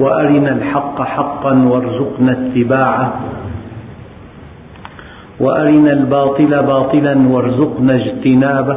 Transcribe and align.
وأرنا 0.00 0.52
الحق 0.52 1.02
حقا 1.02 1.52
وارزقنا 1.70 2.32
اتباعه. 2.32 3.20
وأرنا 5.40 5.92
الباطل 5.92 6.62
باطلا 6.62 7.28
وارزقنا 7.28 7.94
اجتنابه. 7.94 8.76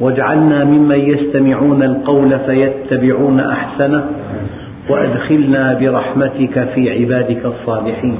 واجعلنا 0.00 0.64
ممن 0.64 1.00
يستمعون 1.00 1.82
القول 1.82 2.38
فيتبعون 2.38 3.40
أحسنه. 3.40 4.04
وأدخلنا 4.88 5.78
برحمتك 5.80 6.68
في 6.74 6.90
عبادك 6.90 7.46
الصالحين. 7.46 8.18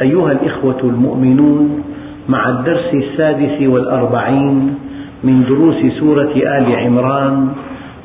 أيها 0.00 0.32
الإخوة 0.32 0.80
المؤمنون 0.84 1.82
مع 2.28 2.48
الدرس 2.48 2.94
السادس 2.94 3.62
والأربعين 3.62 4.74
من 5.24 5.44
دروس 5.44 5.80
سورة 6.00 6.32
آل 6.36 6.76
عمران 6.76 7.48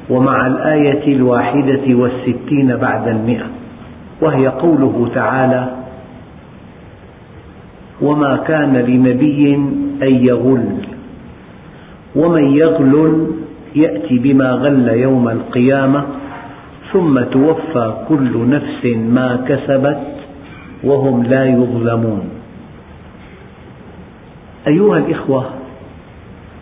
ومع 0.10 0.48
الآية 0.48 1.16
الواحدة 1.16 1.96
والستين 1.96 2.76
بعد 2.76 3.08
المئة 3.08 3.46
وهي 4.22 4.48
قوله 4.48 5.12
تعالى 5.16 5.70
وما 8.02 8.38
كان 8.38 8.74
لنبي 8.78 9.56
أن 10.04 10.26
يغل 10.26 10.76
ومن 12.16 12.44
يغلل 12.44 13.28
يأتي 13.76 14.20
بما 14.20 14.52
غل 14.52 14.88
يوم 14.88 15.30
القيامة 15.30 16.04
ثم 16.94 17.20
توفى 17.20 17.94
كل 18.10 18.50
نفس 18.50 18.86
ما 18.86 19.46
كسبت 19.48 20.00
وهم 20.84 21.24
لا 21.24 21.46
يظلمون. 21.46 22.30
أيها 24.68 24.98
الإخوة 24.98 25.46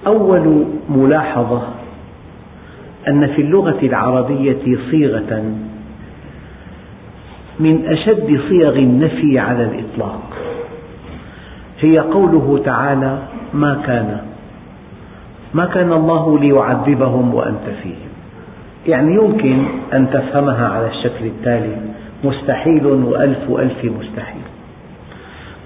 أول 0.08 0.66
ملاحظة 0.90 1.77
أن 3.08 3.28
في 3.28 3.42
اللغة 3.42 3.80
العربية 3.84 4.78
صيغة 4.92 5.44
من 7.60 7.86
أشد 7.86 8.40
صيغ 8.50 8.76
النفي 8.76 9.40
على 9.40 9.64
الإطلاق. 9.64 10.22
هي 11.80 12.00
قوله 12.00 12.62
تعالى 12.66 13.18
ما 13.54 13.82
كان 13.86 14.18
ما 15.54 15.66
كان 15.66 15.94
الله 15.94 16.40
ليعذبهم 16.40 17.34
وأنت 17.34 17.68
فيهم. 17.84 18.10
يعني 18.88 19.16
يمكن 19.16 19.66
أن 19.94 20.10
تفهمها 20.10 20.68
على 20.68 20.88
الشكل 20.88 21.26
التالي 21.26 21.78
مستحيل 22.24 22.86
وألف 22.86 23.52
ألف 23.52 23.86
مستحيل. 23.86 24.48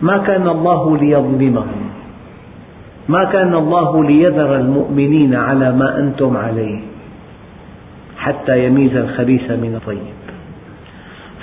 ما 0.02 0.18
كان 0.18 0.48
الله 0.48 0.98
ليظلمهم 0.98 1.82
ما 3.10 3.24
كان 3.24 3.56
الله 3.56 4.04
ليذر 4.04 4.56
المؤمنين 4.56 5.36
على 5.36 5.72
ما 5.72 6.00
أنتم 6.00 6.38
عليه 6.38 6.80
حتى 8.22 8.66
يميز 8.66 8.96
الخبيث 8.96 9.52
من 9.52 9.76
الطيب. 9.76 10.14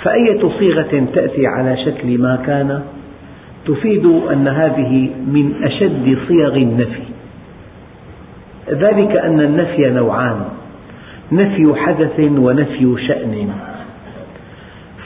فأية 0.03 0.49
صيغة 0.59 1.05
تأتي 1.13 1.47
على 1.47 1.77
شكل 1.85 2.17
ما 2.17 2.39
كان 2.45 2.81
تفيد 3.65 4.05
أن 4.05 4.47
هذه 4.47 5.09
من 5.27 5.53
أشد 5.63 6.17
صيغ 6.27 6.55
النفي. 6.55 7.03
ذلك 8.69 9.15
أن 9.17 9.39
النفي 9.41 9.89
نوعان 9.89 10.41
نفي 11.31 11.73
حدث 11.75 12.19
ونفي 12.19 12.95
شأن. 13.07 13.49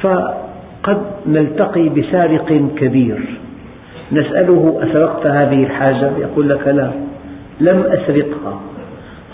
فقد 0.02 0.98
نلتقي 1.28 1.90
بسارق 1.90 2.69
كبير. 2.78 3.19
نسأله 4.12 4.80
أسرقت 4.84 5.25
هذه 5.25 5.64
الحاجة؟ 5.64 6.12
يقول 6.18 6.50
لك 6.50 6.68
لا 6.68 6.92
لم 7.59 7.84
أسرقها. 7.88 8.62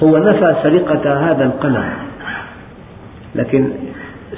هو 0.03 0.17
نفى 0.17 0.55
سرقة 0.63 1.31
هذا 1.31 1.45
القلم. 1.45 2.08
لكن 3.39 3.69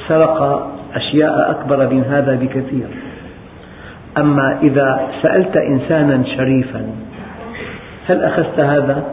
سرق 0.07 0.67
أشياء 0.95 1.51
أكبر 1.51 1.89
من 1.89 2.03
هذا 2.03 2.35
بكثير 2.35 2.87
أما 4.17 4.59
إذا 4.63 5.07
سألت 5.21 5.57
إنسانا 5.57 6.23
شريفا 6.37 6.81
هل 8.07 8.23
أخذت 8.23 8.59
هذا؟ 8.59 9.03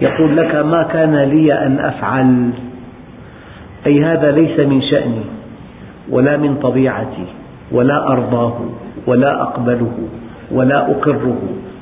يقول 0.00 0.36
لك 0.36 0.54
ما 0.54 0.82
كان 0.82 1.16
لي 1.16 1.52
أن 1.52 1.78
أفعل 1.78 2.50
أي 3.86 4.04
هذا 4.04 4.30
ليس 4.30 4.60
من 4.60 4.82
شأني 4.82 5.24
ولا 6.10 6.36
من 6.36 6.54
طبيعتي 6.54 7.26
ولا 7.72 8.08
أرضاه 8.12 8.60
ولا 9.06 9.42
أقبله 9.42 9.98
ولا 10.52 10.90
أقره 10.90 11.38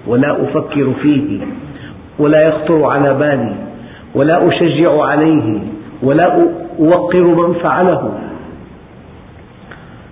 ولا 0.07 0.43
أفكر 0.43 0.93
فيه 1.03 1.41
ولا 2.19 2.49
يخطر 2.49 2.85
على 2.85 3.15
بالي 3.15 3.55
ولا 4.15 4.49
أشجع 4.49 5.03
عليه 5.03 5.59
ولا 6.03 6.39
أوقر 6.79 7.23
من 7.23 7.55
فعله. 7.55 8.19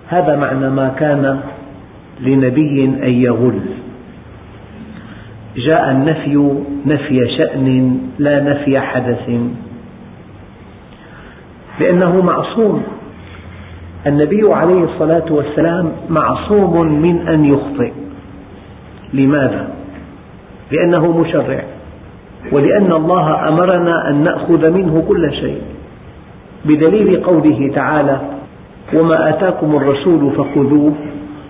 هذا 0.07 0.35
معنى 0.35 0.69
ما 0.69 0.89
كان 0.99 1.39
لنبي 2.19 2.85
أن 2.85 3.13
يغل. 3.13 3.59
جاء 5.57 5.91
النفي 5.91 6.53
نفي 6.85 7.37
شأن 7.37 7.97
لا 8.19 8.43
نفي 8.43 8.79
حدث. 8.79 9.29
لأنه 11.79 12.21
معصوم. 12.21 12.83
النبي 14.07 14.53
عليه 14.53 14.83
الصلاة 14.83 15.33
والسلام 15.33 15.91
معصوم 16.09 17.01
من 17.01 17.27
أن 17.27 17.45
يخطئ. 17.45 17.91
لماذا؟ 19.13 19.67
لأنه 20.71 21.17
مشرع. 21.21 21.63
ولأن 22.51 22.91
الله 22.91 23.47
أمرنا 23.47 24.09
أن 24.09 24.23
نأخذ 24.23 24.69
منه 24.69 25.05
كل 25.07 25.33
شيء. 25.33 25.61
بدليل 26.65 27.23
قوله 27.23 27.71
تعالى 27.75 28.19
وما 28.93 29.29
آتاكم 29.29 29.75
الرسول 29.75 30.31
فخذوه 30.31 30.93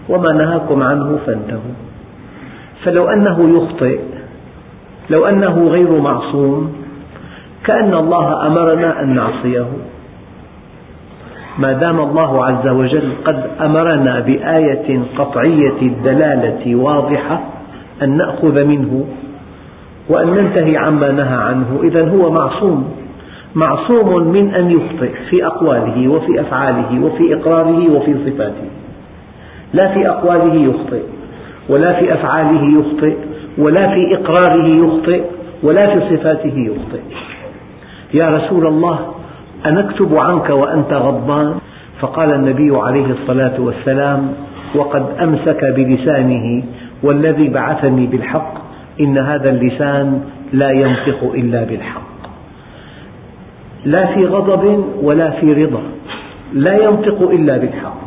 وما 0.09 0.31
نهاكم 0.31 0.83
عنه 0.83 1.19
فانتهوا. 1.25 1.75
فلو 2.83 3.07
أنه 3.07 3.57
يخطئ 3.57 3.99
لو 5.09 5.25
أنه 5.25 5.67
غير 5.67 5.99
معصوم 5.99 6.73
كأن 7.65 7.93
الله 7.93 8.47
أمرنا 8.47 9.01
أن 9.01 9.15
نعصيه. 9.15 9.67
ما 11.57 11.71
دام 11.71 11.99
الله 11.99 12.45
عز 12.45 12.67
وجل 12.67 13.11
قد 13.25 13.43
أمرنا 13.61 14.19
بآية 14.19 14.99
قطعية 15.17 15.81
الدلالة 15.81 16.75
واضحة 16.75 17.41
أن 18.01 18.17
نأخذ 18.17 18.63
منه 18.63 19.05
وأن 20.09 20.27
ننتهي 20.27 20.77
عما 20.77 21.11
نهى 21.11 21.37
عنه 21.37 21.79
إذا 21.83 22.09
هو 22.09 22.31
معصوم. 22.31 23.00
معصوم 23.55 24.27
من 24.27 24.53
أن 24.53 24.71
يخطئ 24.71 25.11
في 25.29 25.45
أقواله 25.45 26.07
وفي 26.07 26.41
أفعاله 26.41 27.05
وفي 27.05 27.35
إقراره 27.35 27.91
وفي 27.91 28.15
صفاته. 28.25 28.69
لا 29.73 29.93
في 29.93 30.09
أقواله 30.09 30.55
يخطئ 30.55 31.01
ولا 31.69 31.93
في 31.93 32.13
أفعاله 32.13 32.79
يخطئ 32.79 33.15
ولا 33.57 33.87
في 33.93 34.15
إقراره 34.15 34.67
يخطئ 34.67 35.23
ولا 35.63 35.87
في 35.87 36.15
صفاته 36.15 36.53
يخطئ. 36.57 37.01
يا 38.13 38.29
رسول 38.29 38.67
الله 38.67 38.99
أنكتب 39.65 40.15
عنك 40.15 40.49
وأنت 40.49 40.93
غضبان؟ 40.93 41.55
فقال 41.99 42.33
النبي 42.33 42.77
عليه 42.77 43.05
الصلاة 43.05 43.61
والسلام 43.61 44.33
وقد 44.75 45.05
أمسك 45.21 45.65
بلسانه 45.75 46.63
والذي 47.03 47.49
بعثني 47.49 48.05
بالحق 48.07 48.53
إن 48.99 49.17
هذا 49.17 49.49
اللسان 49.49 50.21
لا 50.53 50.71
ينطق 50.71 51.31
إلا 51.33 51.63
بالحق. 51.63 52.10
لا 53.85 54.05
في 54.05 54.25
غضب 54.25 54.85
ولا 55.01 55.29
في 55.29 55.53
رضا 55.53 55.81
لا 56.53 56.83
ينطق 56.83 57.29
إلا 57.29 57.57
بالحق 57.57 58.01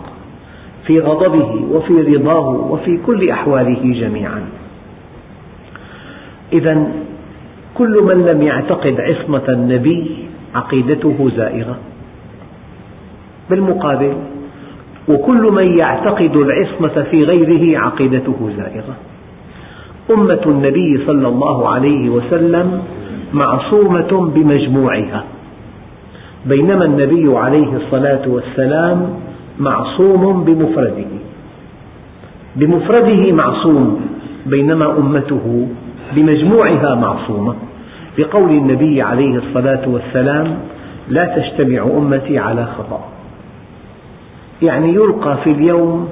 في 0.87 1.01
غضبه 1.01 1.63
وفي 1.73 2.01
رضاه 2.01 2.49
وفي 2.49 2.99
كل 3.07 3.31
أحواله 3.31 3.81
جميعا. 4.01 4.43
إذا 6.53 6.87
كل 7.75 8.03
من 8.03 8.27
لم 8.27 8.43
يعتقد 8.43 9.01
عصمة 9.01 9.43
النبي 9.49 10.17
عقيدته 10.55 11.31
زائغة 11.37 11.77
بالمقابل 13.51 14.15
وكل 15.09 15.53
من 15.53 15.79
يعتقد 15.79 16.37
العصمة 16.37 17.03
في 17.11 17.25
غيره 17.25 17.79
عقيدته 17.79 18.51
زائغة 18.57 18.95
أمة 20.11 20.43
النبي 20.47 21.07
صلى 21.07 21.29
الله 21.29 21.69
عليه 21.69 22.11
وسلم 22.11 22.83
معصومة 23.33 24.31
بمجموعها. 24.35 25.25
بينما 26.47 26.85
النبي 26.85 27.39
عليه 27.39 27.77
الصلاة 27.77 28.29
والسلام 28.29 29.09
معصوم 29.59 30.45
بمفرده. 30.45 31.05
بمفرده 32.57 33.33
معصوم 33.33 34.01
بينما 34.47 34.99
أمته 34.99 35.69
بمجموعها 36.13 36.95
معصومة. 36.95 37.55
بقول 38.19 38.51
النبي 38.51 39.03
عليه 39.03 39.39
الصلاة 39.39 39.89
والسلام 39.89 40.59
لا 41.09 41.25
تجتمع 41.25 41.83
أمتي 41.83 42.39
على 42.39 42.67
خطأ. 42.79 43.05
يعني 44.63 44.95
يلقى 44.95 45.37
في 45.45 45.51
اليوم 45.51 46.09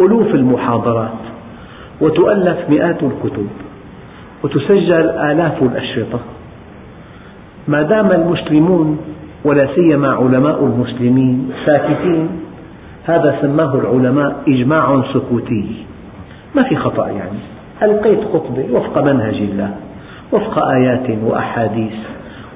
ألوف 0.00 0.34
المحاضرات 0.34 1.18
وتؤلف 2.00 2.58
مئات 2.70 3.02
الكتب 3.02 3.46
وتسجل 4.44 5.10
آلاف 5.10 5.62
الأشرطة. 5.62 6.20
ما 7.68 7.82
دام 7.82 8.12
المسلمون 8.12 8.98
ولا 9.44 9.68
سيما 9.74 10.08
علماء 10.08 10.64
المسلمين 10.64 11.50
ساكتين 11.66 12.28
هذا 13.04 13.38
سماه 13.42 13.74
العلماء 13.74 14.36
إجماع 14.48 15.02
سكوتي. 15.14 15.84
ما 16.54 16.62
في 16.62 16.76
خطأ 16.76 17.08
يعني. 17.08 17.38
ألقيت 17.82 18.24
خطبة 18.24 18.64
وفق 18.72 19.02
منهج 19.02 19.34
الله 19.34 19.74
وفق 20.32 20.58
آيات 20.58 21.06
وأحاديث 21.24 21.94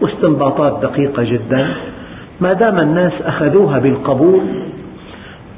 واستنباطات 0.00 0.82
دقيقة 0.82 1.23
جدا. 1.23 1.69
ما 2.41 2.53
دام 2.53 2.79
الناس 2.79 3.12
أخذوها 3.25 3.79
بالقبول 3.79 4.41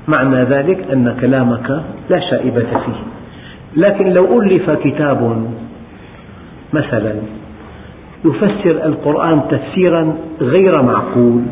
معنى 0.08 0.44
ذلك 0.44 0.90
أن 0.92 1.16
كلامك 1.20 1.82
لا 2.10 2.20
شائبة 2.30 2.66
فيه. 2.84 3.00
لكن 3.76 4.12
لو 4.12 4.42
ألف 4.42 4.70
كتاب 4.70 5.46
مثلا 6.72 7.14
يفسر 8.24 8.86
القرآن 8.86 9.40
تفسيرا 9.50 10.16
غير 10.40 10.82
معقول 10.82 11.42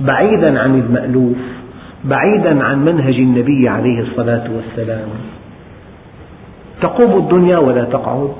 بعيدا 0.00 0.60
عن 0.60 0.74
المألوف 0.80 1.36
بعيدا 2.04 2.64
عن 2.64 2.84
منهج 2.84 3.14
النبي 3.14 3.68
عليه 3.68 4.00
الصلاة 4.00 4.50
والسلام. 4.56 5.08
تقوم 6.80 7.18
الدنيا 7.18 7.58
ولا 7.58 7.84
تقعد. 7.84 8.34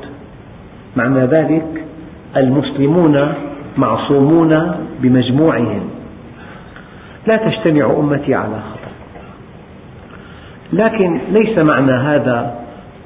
معنى 0.97 1.21
ذلك 1.21 1.85
المسلمون 2.37 3.35
معصومون 3.77 4.73
بمجموعهم. 5.01 5.91
لا 7.27 7.37
تجتمع 7.37 7.91
أمتي 7.99 8.35
على 8.35 8.61
خطأ 8.73 8.89
لكن 10.73 11.21
ليس 11.31 11.59
معنى 11.59 11.93
هذا 11.93 12.55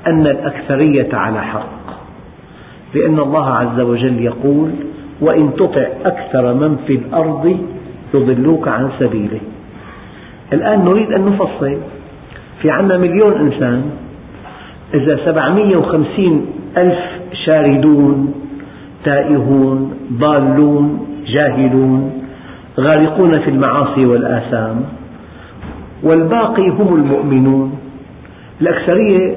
أن 0.06 0.26
الأكثرية 0.26 1.08
على 1.14 1.42
حق. 1.42 1.81
لأن 2.94 3.18
الله 3.18 3.48
عز 3.48 3.80
وجل 3.80 4.20
يقول 4.20 4.70
وإن 5.20 5.54
تطع 5.56 5.86
أكثر 6.04 6.54
من 6.54 6.76
في 6.86 6.94
الأرض 6.94 7.56
يضلوك 8.14 8.68
عن 8.68 8.90
سبيله. 8.98 9.40
الآن 10.52 10.84
نريد 10.84 11.12
أن 11.12 11.26
نفصل. 11.26 11.76
في 12.62 12.70
عنا 12.70 12.98
مليون 12.98 13.32
إنسان 13.32 13.82
إذا 14.94 15.18
سبعمية 15.24 15.76
وخمسين 15.76 16.46
ألف 16.76 16.98
شاردون 17.44 18.34
تائهون 19.04 19.94
ضالون 20.12 21.06
جاهلون 21.26 22.22
غارقون 22.80 23.38
في 23.38 23.50
المعاصي 23.50 24.06
والآثام 24.06 24.84
والباقي 26.02 26.68
هم 26.68 26.94
المؤمنون. 26.94 27.78
الأكثرية 28.60 29.36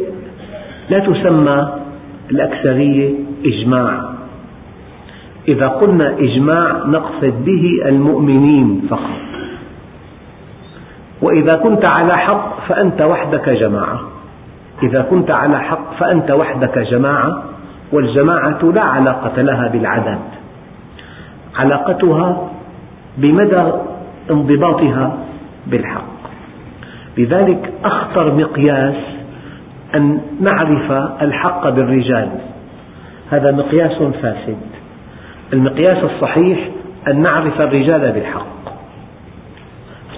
لا 0.90 1.00
تسمى 1.00 1.68
الأكثرية 2.32 3.10
إجماع 3.46 4.16
إذا 5.48 5.68
قلنا 5.68 6.16
إجماع 6.20 6.72
نقصد 6.86 7.46
به 7.46 7.82
المؤمنين 7.86 8.88
فقط. 8.90 9.26
وإذا 11.22 11.56
كنت 11.56 11.86
على 11.86 12.18
حق 12.18 12.68
فأنت 12.68 13.02
وحدك 13.02 13.50
جماعة. 13.50 14.00
إذا 14.84 15.02
كنت 15.02 15.32
على 15.32 15.60
حق 15.60 15.98
فأنت 15.98 16.32
وحدك 16.32 16.80
جماعة 16.80 17.44
والجماعة 17.92 18.72
لا 18.74 18.82
علاقة 18.82 19.42
لها 19.42 19.68
بالعدد. 19.68 20.20
علاقتها 21.56 22.50
بمدى 23.18 23.72
انضباطها 24.32 25.18
بالحق. 25.68 26.16
لذلك 27.18 27.74
أخطر 27.84 28.34
مقياس 28.34 28.96
أن 29.96 30.22
نعرف 30.42 30.92
الحق 31.22 31.70
بالرجال. 31.70 32.30
هذا 33.32 33.52
مقياس 33.52 34.04
فاسد. 34.22 34.58
المقياس 35.54 36.04
الصحيح 36.04 36.70
أن 37.08 37.22
نعرف 37.22 37.62
الرجال 37.62 38.12
بالحق. 38.12 38.46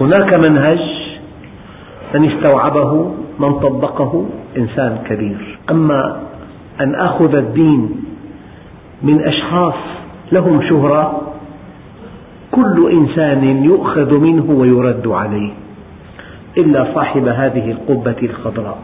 هناك 0.00 0.34
منهج 0.34 0.78
من 2.14 2.32
استوعبه 2.32 3.14
من 3.38 3.52
طبقه 3.54 4.26
إنسان 4.56 4.98
كبير. 5.08 5.58
أما 5.70 6.20
أن 6.80 6.94
آخذ 6.94 7.34
الدين 7.34 7.90
من 9.02 9.24
أشخاص 9.24 9.74
لهم 10.32 10.62
شهرة 10.68 11.22
كل 12.52 12.90
إنسان 12.92 13.64
يؤخذ 13.64 14.18
منه 14.18 14.50
ويرد 14.50 15.06
عليه 15.06 15.52
إلا 16.58 16.94
صاحب 16.94 17.28
هذه 17.28 17.70
القبة 17.70 18.16
الخضراء. 18.22 18.78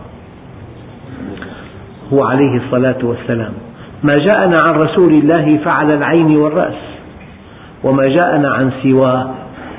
هو 2.13 2.25
عليه 2.25 2.57
الصلاة 2.57 2.99
والسلام. 3.03 3.53
ما 4.05 4.19
جاءنا 4.19 4.61
عن 4.61 4.75
رسول 4.75 5.13
الله 5.13 5.59
فعل 5.65 5.93
العين 5.93 6.37
والرأس 6.37 6.81
وما 7.85 8.09
جاءنا 8.09 8.55
عن 8.55 8.71
سواه 8.83 9.35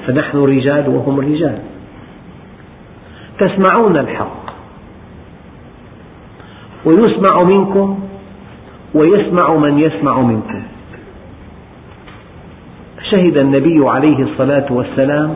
فنحن 0.07 0.37
رجال 0.37 0.89
وهم 0.89 1.19
رجال. 1.19 1.59
تسمعون 3.39 3.97
الحق 3.97 4.45
ويسمع 6.85 7.43
منكم 7.43 7.99
ويسمع 8.93 9.53
من 9.53 9.79
يسمع 9.79 10.21
منكم 10.21 10.63
شهد 13.11 13.37
النبي 13.37 13.89
عليه 13.89 14.23
الصلاة 14.23 14.65
والسلام 14.69 15.35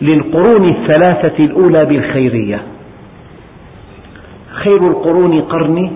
للقرون 0.00 0.68
الثلاثة 0.68 1.44
الأولى 1.44 1.84
بالخيرية. 1.84 2.60
خير 4.50 4.86
القرون 4.86 5.40
قرني 5.40 5.92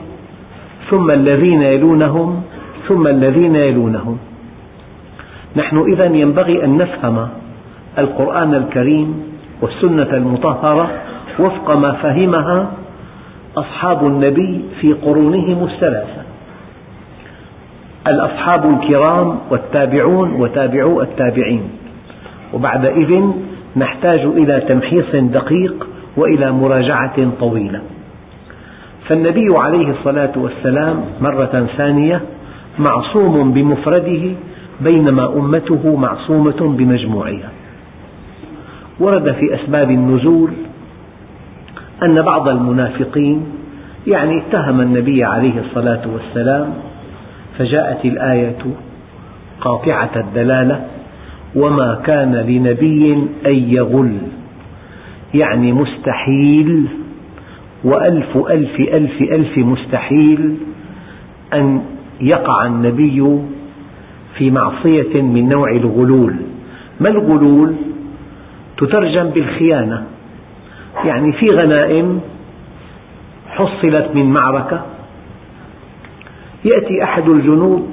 ثم 0.90 1.10
الذين 1.10 1.62
يلونهم 1.62 2.42
ثم 2.88 3.06
الذين 3.06 3.56
يلونهم. 3.56 4.18
نحن 5.56 5.78
إذا 5.92 6.04
ينبغي 6.04 6.64
أن 6.64 6.76
نفهم 6.76 7.28
القرآن 7.98 8.54
الكريم 8.54 9.22
والسنة 9.62 10.16
المطهرة 10.16 10.90
وفق 11.38 11.76
ما 11.76 11.92
فهمها 11.92 12.70
أصحاب 13.56 14.06
النبي 14.06 14.64
في 14.80 14.92
قرونهم 14.92 15.64
الثلاثة. 15.64 16.22
الأصحاب 18.06 18.70
الكرام 18.70 19.38
والتابعون 19.50 20.32
وتابعو 20.32 21.02
التابعين. 21.02 21.62
وبعدئذ 22.54 23.20
نحتاج 23.76 24.20
إلى 24.20 24.60
تمحيص 24.60 25.14
دقيق 25.14 25.86
وإلى 26.16 26.52
مراجعة 26.52 27.30
طويلة. 27.40 27.80
فالنبي 29.08 29.46
عليه 29.60 29.90
الصلاة 29.90 30.32
والسلام 30.36 31.04
مرة 31.20 31.66
ثانية 31.76 32.20
معصوم 32.78 33.52
بمفرده 33.52 34.22
بينما 34.80 35.26
أمته 35.26 35.96
معصومة 35.96 36.74
بمجموعها. 36.78 37.50
ورد 39.00 39.32
في 39.32 39.54
أسباب 39.54 39.90
النزول 39.90 40.50
أن 42.02 42.22
بعض 42.22 42.48
المنافقين 42.48 43.46
يعني 44.06 44.38
اتهم 44.38 44.80
النبي 44.80 45.24
عليه 45.24 45.60
الصلاة 45.60 46.02
والسلام 46.12 46.74
فجاءت 47.58 48.04
الآية 48.04 48.56
قاطعة 49.60 50.10
الدلالة 50.16 50.84
وما 51.56 52.00
كان 52.06 52.34
لنبي 52.34 53.12
أن 53.46 53.54
يغل 53.54 54.18
يعني 55.34 55.72
مستحيل 55.72 56.86
وألف 57.84 58.36
ألف 58.36 58.80
ألف 58.80 59.22
ألف 59.22 59.58
مستحيل 59.58 60.56
أن 61.54 61.82
يقع 62.20 62.66
النبي 62.66 63.38
في 64.38 64.50
معصية 64.50 65.22
من 65.22 65.48
نوع 65.48 65.70
الغلول. 65.70 66.36
ما 67.00 67.08
الغلول؟ 67.08 67.74
تترجم 68.76 69.24
بالخيانة. 69.24 70.04
يعني 71.04 71.32
في 71.32 71.50
غنائم 71.50 72.20
حصلت 73.48 74.10
من 74.14 74.24
معركة 74.24 74.82
يأتي 76.64 77.02
أحد 77.02 77.28
الجنود 77.28 77.90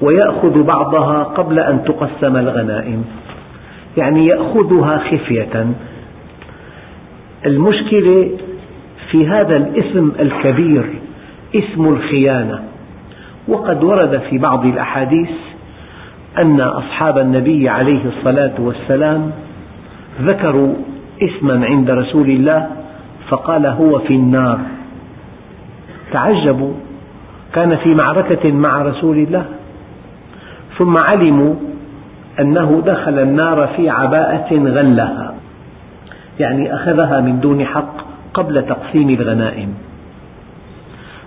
ويأخذ 0.00 0.62
بعضها 0.62 1.22
قبل 1.22 1.58
أن 1.58 1.84
تقسم 1.84 2.36
الغنائم. 2.36 3.04
يعني 3.96 4.26
يأخذها 4.26 4.98
خفية. 4.98 5.66
المشكلة 7.46 8.30
في 9.12 9.28
هذا 9.28 9.56
الاسم 9.56 10.12
الكبير 10.20 10.84
اسم 11.54 11.88
الخيانة. 11.88 12.62
وقد 13.48 13.84
ورد 13.84 14.20
في 14.30 14.38
بعض 14.38 14.66
الأحاديث 14.66 15.30
أن 16.38 16.60
أصحاب 16.60 17.18
النبي 17.18 17.68
عليه 17.68 18.00
الصلاة 18.04 18.52
والسلام 18.58 19.30
ذكروا 20.22 20.74
اسما 21.22 21.66
عند 21.66 21.90
رسول 21.90 22.30
الله 22.30 22.66
فقال 23.28 23.66
هو 23.66 23.98
في 23.98 24.14
النار. 24.14 24.58
تعجبوا 26.12 26.74
كان 27.54 27.76
في 27.76 27.94
معركة 27.94 28.52
مع 28.52 28.82
رسول 28.82 29.18
الله 29.18 29.44
ثم 30.78 30.96
علموا 30.96 31.54
أنه 32.40 32.82
دخل 32.86 33.18
النار 33.18 33.68
في 33.76 33.90
عباءة 33.90 34.54
غلها 34.54 35.34
يعني 36.40 36.74
أخذها 36.74 37.20
من 37.20 37.40
دون 37.40 37.64
حق. 37.64 38.01
قبل 38.34 38.66
تقسيم 38.66 39.10
الغنائم. 39.10 39.74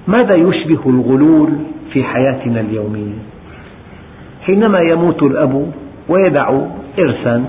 ماذا 0.08 0.36
يشبه 0.36 0.82
الغلول 0.86 1.50
في 1.94 2.04
حياتنا 2.04 2.60
اليومية؟ 2.60 3.18
حينما 4.42 4.80
يموت 4.80 5.24
الأب 5.24 5.72
ويدع 6.10 6.60
إرثا 7.00 7.46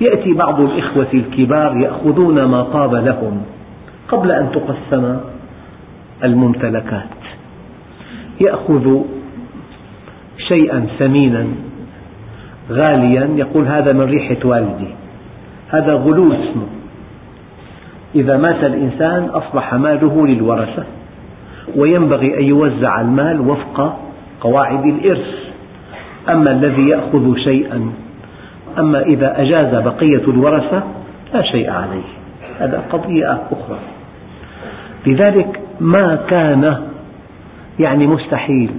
يأتي 0.00 0.32
بعض 0.32 0.60
الإخوة 0.60 1.08
الكبار 1.14 1.76
يأخذون 1.76 2.44
ما 2.44 2.62
طاب 2.62 2.94
لهم 2.94 3.42
قبل 4.08 4.30
أن 4.30 4.50
تقسم 4.52 5.16
الممتلكات. 6.24 7.20
يأخذ 8.40 9.00
شيئا 10.48 10.86
ثمينا 10.98 11.46
غاليا 12.70 13.30
يقول 13.36 13.66
هذا 13.66 13.92
من 13.92 14.00
ريحة 14.00 14.36
والدي. 14.44 14.88
هذا 15.68 15.94
غلول 15.94 16.32
اسمه. 16.32 16.79
إذا 18.14 18.36
مات 18.36 18.64
الإنسان 18.64 19.24
أصبح 19.24 19.74
ماله 19.74 20.26
للورثة 20.26 20.84
وينبغي 21.76 22.38
أن 22.38 22.44
يوزع 22.44 23.00
المال 23.00 23.40
وفق 23.40 23.98
قواعد 24.40 24.86
الإرث. 24.86 25.34
أما 26.28 26.50
الذي 26.50 26.88
يأخذ 26.88 27.36
شيئا 27.36 27.92
أما 28.78 29.02
إذا 29.02 29.40
أجاز 29.42 29.82
بقية 29.84 30.24
الورثة 30.28 30.82
لا 31.34 31.42
شيء 31.42 31.70
عليه. 31.70 32.10
هذا 32.60 32.82
قضية 32.92 33.32
أخرى. 33.32 33.78
لذلك 35.06 35.60
ما 35.80 36.18
كان 36.28 36.80
يعني 37.78 38.06
مستحيل 38.06 38.70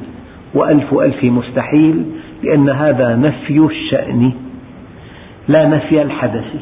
وألف 0.53 0.93
ألف 0.93 1.23
مستحيل 1.23 2.05
لأن 2.43 2.69
هذا 2.69 3.15
نفي 3.15 3.57
الشأن 3.57 4.31
لا 5.47 5.67
نفي 5.67 6.01
الحدث. 6.01 6.55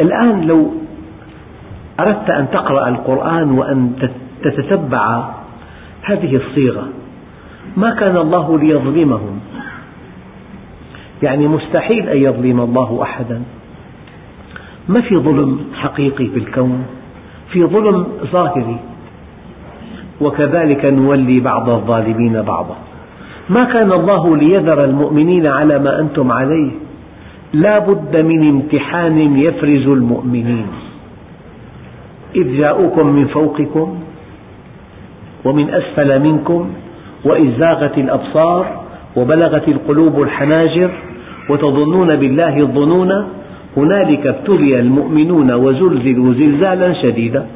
الآن 0.00 0.40
لو 0.46 0.83
أردت 2.00 2.30
أن 2.30 2.50
تقرأ 2.50 2.88
القرآن 2.88 3.50
وأن 3.50 3.92
تتتبع 4.42 5.24
هذه 6.02 6.36
الصيغة. 6.36 6.88
ما 7.76 7.90
كان 7.90 8.16
الله 8.16 8.58
ليظلمهم. 8.58 9.40
يعني 11.22 11.48
مستحيل 11.48 12.08
أن 12.08 12.16
يظلم 12.16 12.60
الله 12.60 13.02
أحدا. 13.02 13.42
ما 14.88 15.00
في 15.00 15.16
ظلم 15.16 15.60
حقيقي 15.74 16.26
في 16.26 16.38
الكون؟ 16.38 16.84
في 17.50 17.64
ظلم 17.64 18.06
ظاهري. 18.32 18.76
وكذلك 20.20 20.84
نولي 20.84 21.40
بعض 21.40 21.68
الظالمين 21.68 22.42
بعضا. 22.42 22.76
ما 23.50 23.64
كان 23.64 23.92
الله 23.92 24.36
ليذر 24.36 24.84
المؤمنين 24.84 25.46
على 25.46 25.78
ما 25.78 26.00
أنتم 26.00 26.32
عليه؟ 26.32 26.70
لا 27.52 27.78
بد 27.78 28.16
من 28.16 28.48
امتحان 28.48 29.36
يفرز 29.36 29.88
المؤمنين. 29.88 30.66
إذ 32.36 32.58
جاءوكم 32.58 33.06
من 33.06 33.26
فوقكم 33.26 33.98
ومن 35.44 35.74
أسفل 35.74 36.20
منكم 36.20 36.70
وإذ 37.24 37.58
زاغت 37.58 37.98
الأبصار 37.98 38.84
وبلغت 39.16 39.68
القلوب 39.68 40.22
الحناجر 40.22 40.90
وتظنون 41.50 42.16
بالله 42.16 42.58
الظنون 42.58 43.28
هنالك 43.76 44.26
ابتلي 44.26 44.80
المؤمنون 44.80 45.52
وزلزلوا 45.52 46.34
زلزالا 46.34 46.92
شديدا. 47.02 47.46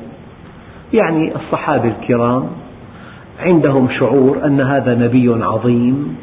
يعني 0.92 1.32
الصحابة 1.37 1.88
الكرام 1.88 2.47
عندهم 3.40 3.88
شعور 3.99 4.44
أن 4.44 4.61
هذا 4.61 4.94
نبي 4.94 5.44
عظيم 5.44 6.16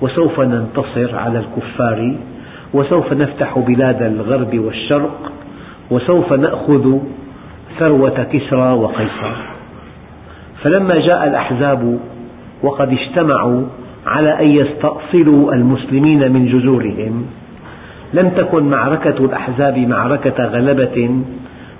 وسوف 0.00 0.40
ننتصر 0.40 1.16
على 1.16 1.38
الكفار 1.38 2.16
وسوف 2.74 3.12
نفتح 3.12 3.58
بلاد 3.58 4.02
الغرب 4.02 4.58
والشرق 4.58 5.32
وسوف 5.90 6.32
نأخذ 6.32 6.98
ثروة 7.78 8.26
كسرى 8.32 8.72
وقيصر. 8.72 9.34
فلما 10.62 10.94
جاء 10.94 11.28
الأحزاب 11.28 11.98
وقد 12.62 12.92
اجتمعوا 12.92 13.62
على 14.06 14.40
أن 14.40 14.46
يستأصلوا 14.46 15.52
المسلمين 15.52 16.32
من 16.32 16.46
جذورهم 16.46 17.26
لم 18.14 18.28
تكن 18.28 18.62
معركة 18.62 19.24
الأحزاب 19.24 19.78
معركة 19.78 20.44
غلبة 20.44 21.22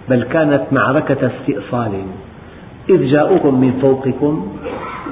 بل 0.09 0.23
كانت 0.23 0.63
معركة 0.73 1.31
استئصال. 1.31 1.93
إذ 2.91 3.07
جاءوكم 3.07 3.61
من 3.61 3.73
فوقكم 3.83 4.53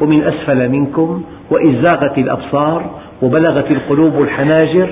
ومن 0.01 0.23
أسفل 0.23 0.69
منكم 0.69 1.23
وإذ 1.51 1.83
زاغت 1.83 2.19
الأبصار 2.19 2.91
وبلغت 3.23 3.71
القلوب 3.71 4.23
الحناجر 4.23 4.91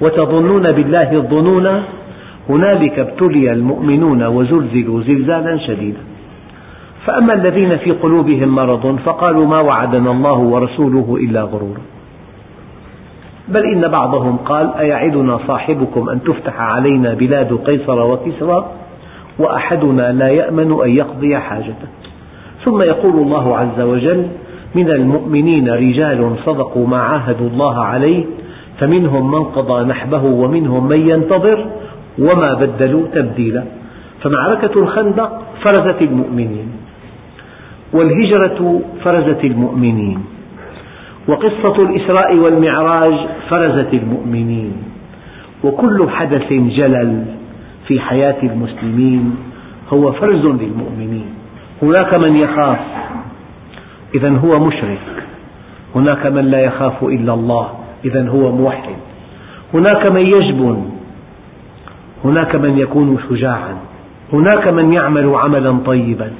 وتظنون 0.00 0.72
بالله 0.72 1.12
الظنون 1.12 1.82
هنالك 2.50 2.98
ابتلي 2.98 3.52
المؤمنون 3.52 4.26
وزلزلوا 4.26 5.02
زلزالا 5.02 5.58
شديدا. 5.66 6.00
فأما 7.06 7.32
الذين 7.34 7.76
في 7.76 7.90
قلوبهم 7.90 8.48
مرض 8.48 8.96
فقالوا 9.04 9.46
ما 9.46 9.60
وعدنا 9.60 10.10
الله 10.10 10.38
ورسوله 10.38 11.16
إلا 11.20 11.42
غرورا. 11.42 11.82
بل 13.48 13.62
إن 13.74 13.88
بعضهم 13.88 14.36
قال 14.36 14.74
أيعدنا 14.74 15.38
صاحبكم 15.46 16.08
أن 16.08 16.22
تفتح 16.22 16.60
علينا 16.60 17.14
بلاد 17.14 17.52
قيصر 17.52 18.00
وكسرى 18.00 18.66
وأحدنا 19.38 20.12
لا 20.12 20.28
يأمن 20.28 20.70
أن 20.84 20.90
يقضي 20.90 21.36
حاجته. 21.38 21.88
ثم 22.64 22.82
يقول 22.82 23.12
الله 23.12 23.56
عز 23.56 23.80
وجل 23.80 24.26
من 24.74 24.90
المؤمنين 24.90 25.68
رجال 25.68 26.34
صدقوا 26.44 26.86
ما 26.86 27.00
عاهدوا 27.02 27.48
الله 27.48 27.78
عليه 27.78 28.24
فمنهم 28.78 29.30
من 29.30 29.44
قضى 29.44 29.84
نحبه 29.84 30.24
ومنهم 30.24 30.88
من 30.88 31.08
ينتظر 31.08 31.66
وما 32.20 32.54
بدلوا 32.54 33.06
تبديلا. 33.14 33.64
فمعركة 34.22 34.80
الخندق 34.80 35.42
فرزت 35.62 36.02
المؤمنين 36.02 36.72
والهجرة 37.92 38.80
فرزت 39.04 39.44
المؤمنين 39.44 40.24
وقصة 41.28 41.82
الإسراء 41.82 42.36
والمعراج 42.36 43.14
فرزت 43.48 43.94
المؤمنين 43.94 44.72
وكل 45.64 46.08
حدث 46.10 46.52
جلل 46.52 47.24
في 47.86 48.00
حياة 48.00 48.42
المسلمين 48.42 49.36
هو 49.92 50.12
فرز 50.12 50.46
للمؤمنين. 50.46 51.26
هناك 51.82 52.14
من 52.14 52.36
يخاف 52.36 52.78
إذا 54.14 54.30
هو 54.30 54.58
مشرك. 54.66 55.24
هناك 55.94 56.26
من 56.26 56.44
لا 56.44 56.60
يخاف 56.60 57.04
إلا 57.04 57.34
الله 57.34 57.68
إذا 58.04 58.28
هو 58.28 58.52
موحد. 58.52 58.96
هناك 59.74 60.06
من 60.06 60.26
يجبن 60.26 60.99
هناك 62.24 62.56
من 62.56 62.78
يكون 62.78 63.18
شجاعا 63.28 63.76
هناك 64.32 64.68
من 64.68 64.92
يعمل 64.92 65.34
عملا 65.34 65.78
طيبا. 65.86 66.30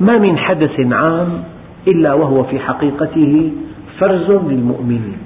ما 0.00 0.18
من 0.18 0.38
حدث 0.38 0.80
عام 0.92 1.44
إلا 1.88 2.14
وهو 2.14 2.44
في 2.44 2.58
حقيقته 2.58 3.52
فرز 3.98 4.30
للمؤمنين. 4.30 5.18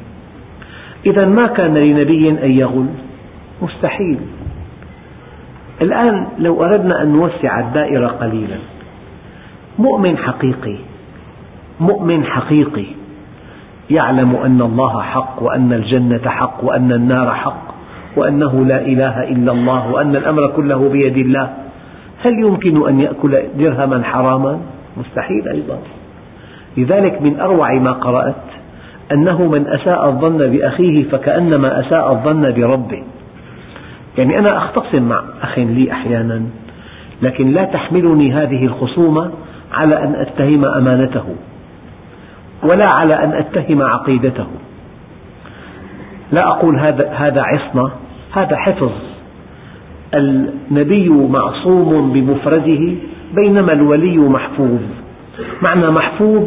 إذا 1.07 1.27
ما 1.27 1.47
كان 1.47 1.75
لنبي 1.75 2.31
أن 2.31 2.51
يغل؟ 2.51 2.87
مستحيل. 3.63 4.19
الآن 5.83 6.27
لو 6.39 6.65
أردنا 6.65 7.03
أن 7.03 7.13
نوسع 7.13 7.61
الدائرة 7.61 8.07
قليلا. 8.07 8.59
مؤمن 9.79 10.19
حقيقي 10.19 10.77
مؤمن 11.81 12.25
حقيقي 12.25 12.87
يعلم 13.91 14.37
أن 14.37 14.61
الله 14.63 15.03
حق 15.03 15.43
وأن 15.43 15.73
الجنة 15.73 16.29
حق 16.29 16.65
وأن 16.65 16.93
النار 16.93 17.35
حق. 17.35 17.74
وأنه 18.17 18.65
لا 18.65 18.81
إله 18.81 19.23
إلا 19.23 19.53
الله 19.53 19.91
وأن 19.91 20.17
الأمر 20.17 20.47
كله 20.57 20.89
بيد 20.89 21.17
الله. 21.17 21.51
هل 22.23 22.33
يمكن 22.33 22.89
أن 22.89 23.01
يأكل 23.01 23.39
درهما 23.59 24.03
حراما؟ 24.03 24.61
مستحيل 24.97 25.49
أيضا. 25.49 25.79
لذلك 26.77 27.23
من 27.23 27.41
أروع 27.41 27.75
ما 27.75 27.93
قرأت 27.93 28.45
أنه 29.13 29.43
من 29.43 29.67
أساء 29.67 30.09
الظن 30.09 30.39
بأخيه 30.39 31.05
فكأنما 31.05 31.81
أساء 31.81 32.13
الظن 32.13 32.53
بربه. 32.53 33.03
يعني 34.19 34.39
أنا 34.39 34.57
أختصم 34.59 35.03
مع 35.03 35.23
أخ 35.43 35.59
لي 35.59 35.93
أحيانا 35.93 36.43
لكن 37.23 37.51
لا 37.51 37.65
تحملني 37.65 38.33
هذه 38.33 38.65
الخصومة 38.65 39.31
على 39.73 40.05
أن 40.05 40.15
أتهم 40.15 40.65
أمانته 40.65 41.25
ولا 42.63 42.89
على 42.89 43.15
أن 43.15 43.33
أتهم 43.33 43.83
عقيدته. 43.83 44.47
لا 46.33 46.49
أقول 46.49 46.79
هذا, 46.79 47.11
هذا 47.13 47.43
عصمة 47.43 47.91
هذا 48.35 48.57
حفظ. 48.57 48.93
النبي 50.15 51.09
معصوم 51.09 52.13
بمفرده 52.13 52.95
بينما 53.35 53.73
الولي 53.73 54.19
محفوظ. 54.19 54.81
معنى 55.63 55.91
محفوظ 55.91 56.43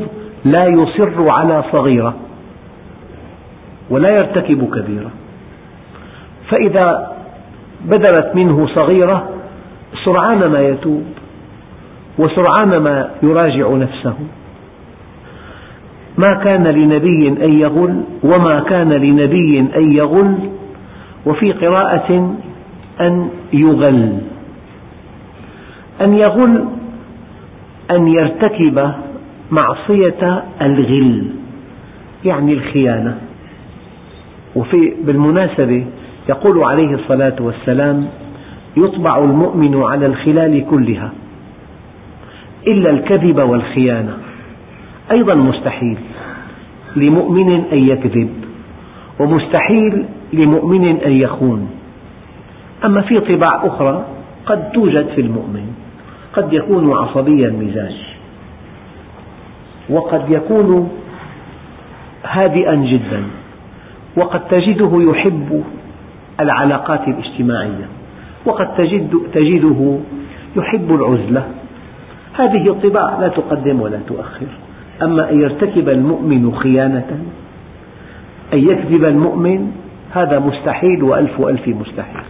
لا 0.46 0.66
يصر 0.66 1.30
على 1.42 1.64
صغيرة 1.72 2.14
ولا 3.90 4.10
يرتكب 4.10 4.70
كبيرة. 4.76 5.12
فإذا 6.50 7.12
بدرت 7.86 8.36
منه 8.36 8.68
صغيرة 8.68 9.30
سرعان 10.06 10.52
ما 10.52 10.60
يتوب 10.60 11.04
وسرعان 12.18 12.78
ما 12.78 13.10
يراجع 13.24 13.70
نفسه. 13.72 14.14
ما 16.18 16.34
كان 16.34 16.68
لنبي 16.68 17.28
أن 17.28 17.60
يغل 17.60 18.02
وما 18.24 18.60
كان 18.60 18.94
لنبي 18.94 19.60
أن 19.60 19.94
يغل 19.94 20.38
وفي 21.28 21.52
قراءة 21.52 22.36
أن 23.02 23.30
يغل 23.54 24.18
أن 26.02 26.14
يغل 26.14 26.66
أن 27.92 28.08
يرتكب 28.08 28.92
معصية 29.52 30.44
الغل 30.62 31.28
يعني 32.26 32.54
الخيانة. 32.54 33.18
وفي 34.56 34.94
بالمناسبة 35.04 35.86
يقول 36.30 36.64
عليه 36.64 36.96
الصلاة 36.96 37.36
والسلام 37.40 38.08
يطبع 38.78 39.18
المؤمن 39.18 39.84
على 39.84 40.06
الخلال 40.06 40.66
كلها 40.70 41.12
إلا 42.68 42.90
الكذب 42.90 43.40
والخيانة. 43.40 44.18
أيضا 45.12 45.34
مستحيل 45.34 45.98
لمؤمن 46.96 47.64
أن 47.72 47.78
يكذب 47.78 48.30
ومستحيل 49.20 50.06
لمؤمن 50.34 50.86
أن 50.86 51.12
يخون. 51.12 51.70
أما 52.86 53.02
في 53.02 53.20
طباع 53.20 53.68
أخرى 53.68 54.06
قد 54.46 54.72
توجد 54.72 55.08
في 55.16 55.22
المؤمن 55.22 55.68
قد 56.34 56.54
يكون 56.54 56.94
عصبيا 56.94 57.48
المزاج 57.48 57.96
وقد 59.90 60.30
يكون 60.30 60.90
هادئا 62.24 62.76
جدا. 62.76 63.24
وقد 64.18 64.48
تجده 64.48 64.92
يحب 64.94 65.64
العلاقات 66.40 67.08
الاجتماعية. 67.08 67.88
وقد 68.46 68.76
تجد 68.76 69.18
تجده 69.34 69.98
يحب 70.56 70.96
العزلة. 70.96 71.48
هذه 72.34 72.70
الطباع 72.70 73.20
لا 73.20 73.28
تقدم 73.28 73.82
ولا 73.82 74.00
تؤخر. 74.08 74.48
أما 75.02 75.32
أن 75.32 75.40
يرتكب 75.42 75.90
المؤمن 75.90 76.56
خيانة 76.56 77.20
أن 78.54 78.60
يكذب 78.60 79.06
المؤمن 79.06 79.72
هذا 80.12 80.40
مستحيل 80.40 81.04
وألف 81.04 81.42
ألف 81.42 81.68
مستحيل. 81.68 82.24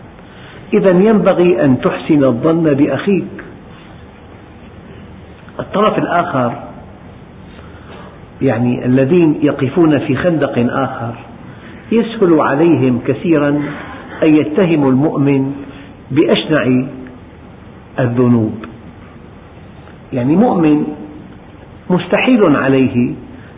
إذا 0.74 0.90
ينبغي 0.90 1.66
أن 1.66 1.82
تحسن 1.82 2.24
الظن 2.24 2.74
بأخيك. 2.74 3.44
الطرف 5.60 5.98
الآخر 5.98 6.54
يعني 8.42 8.86
الذين 8.86 9.40
يقفون 9.42 10.00
في 10.00 10.16
خندق 10.16 10.54
آخر 10.58 11.14
يسهل 11.92 12.40
عليهم 12.40 13.00
كثيرا 13.08 13.50
أن 14.24 14.36
يتهموا 14.36 14.92
المؤمن 14.92 15.56
بأشنع 16.12 16.86
الذنوب. 18.00 18.66
يعني 20.14 20.36
مؤمن 20.36 20.84
مستحيل 21.90 22.56
عليه 22.56 23.14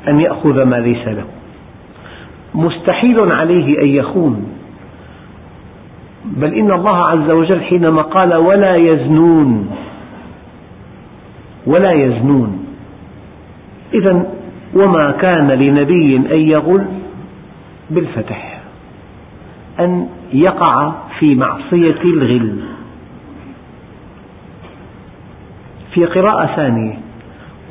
أن 0.08 0.20
يأخذ 0.20 0.64
ما 0.64 0.76
ليس 0.76 1.08
له. 1.08 1.39
مستحيل 2.56 3.32
عليه 3.32 3.82
أن 3.82 3.88
يخون. 3.88 4.46
بل 6.26 6.54
إن 6.54 6.72
الله 6.72 6.98
عز 6.98 7.30
وجل 7.30 7.62
حينما 7.62 8.02
قال 8.02 8.36
ولا 8.36 8.76
يزنون 8.76 9.72
ولا 11.68 11.92
يزنون. 11.92 12.66
إذا 13.94 14.26
وما 14.74 15.12
كان 15.12 15.48
لنبي 15.48 16.16
أن 16.16 16.40
يغل 16.40 16.86
بالفتح 17.90 18.60
أن 19.80 20.08
يقع 20.34 20.92
في 21.20 21.36
معصية 21.36 22.02
الغل. 22.06 22.56
في 25.94 26.06
قراءة 26.06 26.56
ثانية 26.56 26.94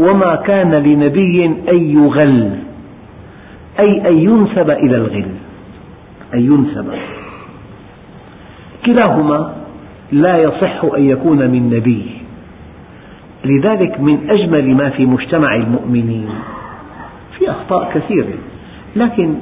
وما 0.00 0.34
كان 0.36 0.74
لنبي 0.74 1.46
أن 1.46 1.90
يغل. 1.90 2.67
أي 3.80 4.08
أن 4.08 4.18
ينسب 4.18 4.70
إلى 4.70 4.96
الغل. 4.96 5.28
أن 6.34 6.40
ينسب. 6.40 6.94
كلاهما 8.86 9.52
لا 10.12 10.36
يصح 10.36 10.84
أن 10.96 11.04
يكون 11.04 11.50
من 11.50 11.70
نبي 11.70 12.10
لذلك 13.44 14.00
من 14.00 14.30
أجمل 14.30 14.74
ما 14.74 14.90
في 14.90 15.06
مجتمع 15.06 15.54
المؤمنين. 15.54 16.28
في 17.38 17.50
أخطاء 17.50 17.90
كثيرة. 17.94 18.38
لكن 18.96 19.34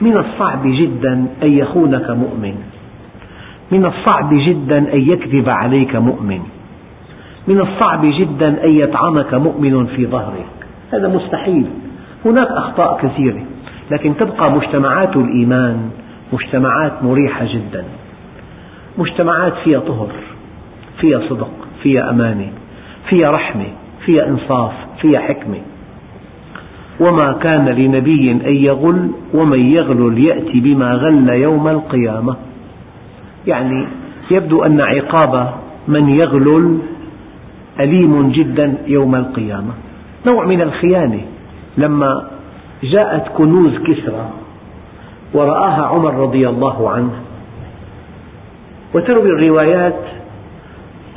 من 0.00 0.16
الصعب 0.16 0.62
جدا 0.64 1.26
أن 1.42 1.52
يخونك 1.52 2.10
مؤمن. 2.10 2.54
من 3.72 3.86
الصعب 3.86 4.30
جدا 4.32 4.78
أن 4.78 5.00
يكذب 5.00 5.48
عليك 5.48 5.96
مؤمن. 5.96 6.40
من 7.48 7.60
الصعب 7.60 8.00
جدا 8.04 8.64
أن 8.64 8.70
يطعنك 8.70 9.34
مؤمن 9.34 9.86
في 9.86 10.06
ظهرك. 10.06 10.52
هذا 10.92 11.08
مستحيل. 11.08 11.64
هناك 12.24 12.48
أخطاء 12.48 12.98
كثيرة. 13.02 13.42
لكن 13.90 14.16
تبقى 14.16 14.52
مجتمعات 14.52 15.16
الإيمان 15.16 15.90
مجتمعات 16.32 16.92
مريحة 17.02 17.44
جدا. 17.44 17.84
مجتمعات 18.98 19.52
فيها 19.64 19.80
طهر 19.80 20.08
فيها 21.00 21.20
صدق 21.28 21.50
فيها 21.82 22.10
أمانة 22.10 22.48
فيها 23.08 23.30
رحمة 23.30 23.66
فيها 24.04 24.28
إنصاف 24.28 24.72
فيها 25.00 25.20
حكمة. 25.20 25.58
وما 27.00 27.32
كان 27.32 27.68
لنبي 27.68 28.30
أن 28.30 28.54
يغل 28.54 29.10
ومن 29.34 29.60
يغل 29.60 30.18
يأتي 30.18 30.60
بما 30.60 30.94
غل 30.94 31.28
يوم 31.28 31.68
القيامة. 31.68 32.36
يعني 33.46 33.86
يبدو 34.30 34.64
أن 34.64 34.80
عقاب 34.80 35.54
من 35.88 36.08
يغلل 36.08 36.78
أليم 37.80 38.30
جدا 38.30 38.74
يوم 38.86 39.14
القيامة. 39.14 39.72
نوع 40.26 40.44
من 40.46 40.62
الخيانة. 40.62 41.20
لما 41.78 42.35
جاءت 42.82 43.28
كنوز 43.36 43.76
كسرى 43.76 44.30
ورآها 45.34 45.82
عمر 45.86 46.14
رضي 46.14 46.48
الله 46.48 46.90
عنه. 46.90 47.10
وتروي 48.94 49.28
الروايات 49.28 50.00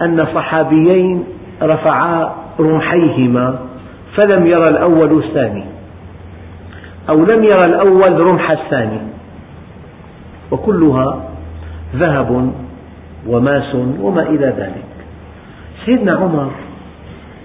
أن 0.01 0.25
صحابيين 0.35 1.23
رفعا 1.61 2.35
رمحيهما 2.59 3.59
فلم 4.15 4.47
يرى 4.47 4.69
الأول 4.69 5.23
الثاني 5.23 5.63
أو 7.09 7.25
لم 7.25 7.43
يرى 7.43 7.65
الأول 7.65 8.19
رمح 8.19 8.51
الثاني. 8.51 8.99
وكلها 10.51 11.29
ذهب 11.95 12.53
وماس 13.27 13.75
وما 13.75 14.21
إلى 14.21 14.45
ذلك. 14.45 14.89
سيدنا 15.85 16.11
عمر 16.11 16.51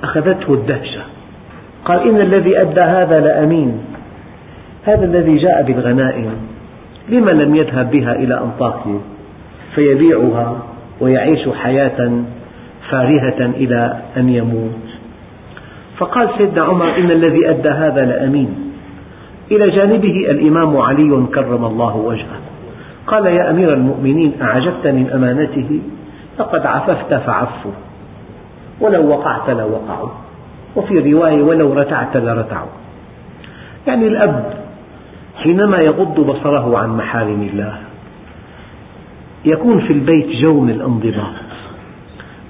أخذته 0.03 0.55
الدهشة 0.55 1.03
قال 1.85 2.09
إن 2.09 2.21
الذي 2.21 2.61
أدى 2.61 2.81
هذا 2.81 3.21
لأمين. 3.21 3.85
هذا 4.85 5.05
الذي 5.05 5.37
جاء 5.37 5.63
بالغنائم 5.63 6.31
لما 7.09 7.31
لم 7.31 7.55
يذهب 7.55 7.91
بها 7.91 8.13
إلى 8.13 8.41
أنطاكيا 8.41 9.01
فيبيعها 9.75 10.63
ويعيش 11.01 11.49
حياة 11.49 12.23
فارهة 12.91 13.41
إلى 13.41 13.97
أن 14.17 14.29
يموت. 14.29 14.85
فقال 15.97 16.29
سيدنا 16.39 16.63
عمر 16.63 16.97
إن 16.99 17.11
الذي 17.11 17.51
أدى 17.51 17.69
هذا 17.69 18.05
لأمين. 18.05 18.55
إلى 19.51 19.71
جانبه 19.71 20.31
الإمام 20.31 20.77
علي 20.77 21.27
كرم 21.35 21.65
الله 21.65 21.97
وجهه. 21.97 22.41
قال 23.07 23.27
يا 23.27 23.51
أمير 23.51 23.73
المؤمنين 23.73 24.33
أعجبت 24.43 24.87
من 24.87 25.11
أمانته؟ 25.15 25.81
لقد 26.39 26.67
عففت 26.67 27.15
فعفوا 27.15 27.73
ولو 28.81 29.09
وقعت 29.09 29.51
لوقعوا. 29.51 30.09
وفي 30.77 31.13
رواية 31.13 31.43
ولو 31.43 31.73
رتعت 31.73 32.17
لرتعوا. 32.17 32.69
يعني 33.87 34.07
الأب 34.07 34.64
حينما 35.43 35.79
يغض 35.79 36.21
بصره 36.21 36.79
عن 36.79 36.97
محارم 36.97 37.43
الله 37.53 37.79
يكون 39.45 39.81
في 39.81 39.93
البيت 39.93 40.27
جو 40.43 40.61
من 40.61 40.71
الانضباط. 40.71 41.35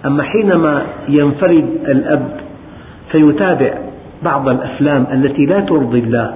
أما 0.06 0.22
حينما 0.22 0.82
ينفرد 1.08 1.68
الأب 1.88 2.40
فيتابع 3.12 3.78
بعض 4.22 4.48
الأفلام 4.48 5.06
التي 5.12 5.46
لا 5.46 5.60
ترضي 5.60 5.98
الله 5.98 6.34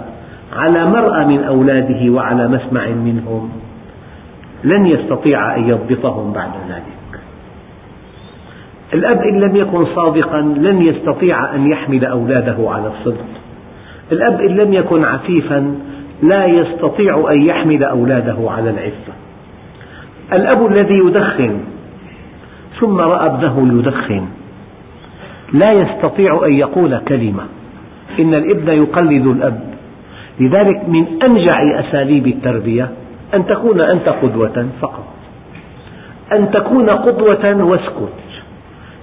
على 0.56 0.86
مرأى 0.86 1.24
من 1.24 1.44
أولاده 1.44 2.12
وعلى 2.12 2.48
مسمع 2.48 2.88
منهم 2.88 3.50
لن 4.64 4.86
يستطيع 4.86 5.56
أن 5.56 5.68
يضبطهم 5.68 6.32
بعد 6.32 6.50
ذلك. 6.68 7.20
الأب 8.94 9.22
إن 9.22 9.40
لم 9.40 9.56
يكن 9.56 9.84
صادقا 9.94 10.40
لن 10.40 10.82
يستطيع 10.82 11.54
أن 11.54 11.70
يحمل 11.70 12.04
أولاده 12.04 12.70
على 12.70 12.88
الصدق. 12.88 13.26
الأب 14.12 14.40
إن 14.40 14.56
لم 14.56 14.72
يكن 14.72 15.04
عفيفا 15.04 15.74
لا 16.22 16.46
يستطيع 16.46 17.30
أن 17.30 17.42
يحمل 17.42 17.84
أولاده 17.84 18.36
على 18.50 18.70
العفة. 18.70 19.12
الأب 20.32 20.72
الذي 20.72 20.94
يدخن 20.94 21.60
ثم 22.80 22.98
رأى 22.98 23.26
ابنه 23.26 23.78
يدخن 23.78 24.26
لا 25.52 25.72
يستطيع 25.72 26.46
أن 26.46 26.52
يقول 26.52 26.98
كلمة. 26.98 27.42
إن 28.20 28.34
الابن 28.34 28.72
يقلد 28.72 29.26
الأب. 29.26 29.60
لذلك 30.40 30.88
من 30.88 31.06
أنجع 31.22 31.80
أساليب 31.80 32.26
التربية 32.26 32.88
أن 33.34 33.46
تكون 33.46 33.80
أنت 33.80 34.08
قدوة 34.08 34.68
فقط. 34.80 35.06
أن 36.32 36.50
تكون 36.50 36.90
قدوة 36.90 37.64
واسكت 37.64 38.12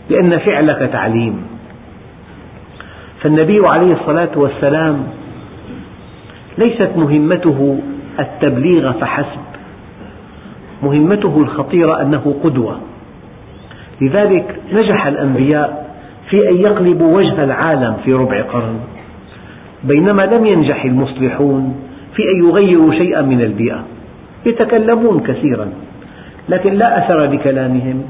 لأن 0.10 0.38
فعلك 0.38 0.90
تعليم. 0.94 1.48
فالنبي 3.22 3.68
عليه 3.68 3.94
الصلاة 3.94 4.30
والسلام 4.36 5.04
ليست 6.58 6.90
مهمته 6.96 7.80
التبليغ 8.20 8.92
فحسب. 8.92 9.46
مهمته 10.84 11.38
الخطيرة 11.42 12.02
أنه 12.02 12.36
قدوة. 12.44 12.80
لذلك 14.02 14.60
نجح 14.74 15.08
الأنبياء 15.08 15.96
في 16.30 16.50
أن 16.50 16.56
يقلبوا 16.56 17.18
وجه 17.18 17.44
العالم 17.44 17.96
في 18.06 18.14
ربع 18.14 18.42
قرن 18.42 18.80
بينما 19.84 20.22
لم 20.22 20.46
ينجح 20.46 20.86
المصلحون 20.86 21.76
في 22.16 22.24
أن 22.24 22.48
يغيروا 22.48 22.92
شيئا 22.92 23.22
من 23.22 23.42
البيئة. 23.42 23.84
يتكلمون 24.46 25.20
كثيرا 25.20 25.70
لكن 26.50 26.74
لا 26.74 27.06
أثر 27.06 27.26
لكلامهم. 27.26 28.04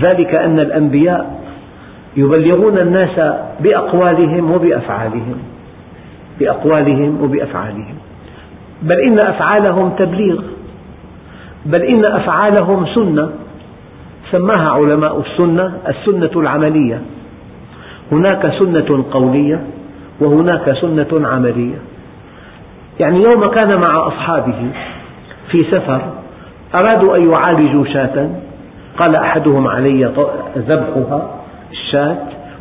ذلك 0.00 0.34
أن 0.34 0.60
الأنبياء 0.60 1.40
يبلغون 2.16 2.78
الناس 2.78 3.20
بأقوالهم 3.60 4.50
وبأفعالهم. 4.50 5.55
بأقوالهم 6.40 7.22
وبأفعالهم. 7.22 7.94
بل 8.82 9.00
إن 9.00 9.18
أفعالهم 9.18 9.90
تبليغ. 9.90 10.42
بل 11.66 11.82
إن 11.82 12.04
أفعالهم 12.04 12.86
سنة. 12.94 13.30
سماها 14.30 14.70
علماء 14.70 15.20
السنة 15.20 15.78
السنة 15.88 16.40
العملية. 16.40 17.00
هناك 18.12 18.52
سنة 18.58 19.04
قولية 19.10 19.60
وهناك 20.20 20.72
سنة 20.72 21.28
عملية. 21.28 21.78
يعني 23.00 23.22
يوم 23.22 23.46
كان 23.46 23.80
مع 23.80 24.06
أصحابه 24.06 24.70
في 25.50 25.64
سفر 25.64 26.00
أرادوا 26.74 27.16
أن 27.16 27.30
يعالجوا 27.30 27.84
شاة. 27.84 28.30
قال 28.98 29.16
أحدهم 29.16 29.68
علي 29.68 30.12
ذبحها 30.56 31.30
الشاة. 31.72 32.16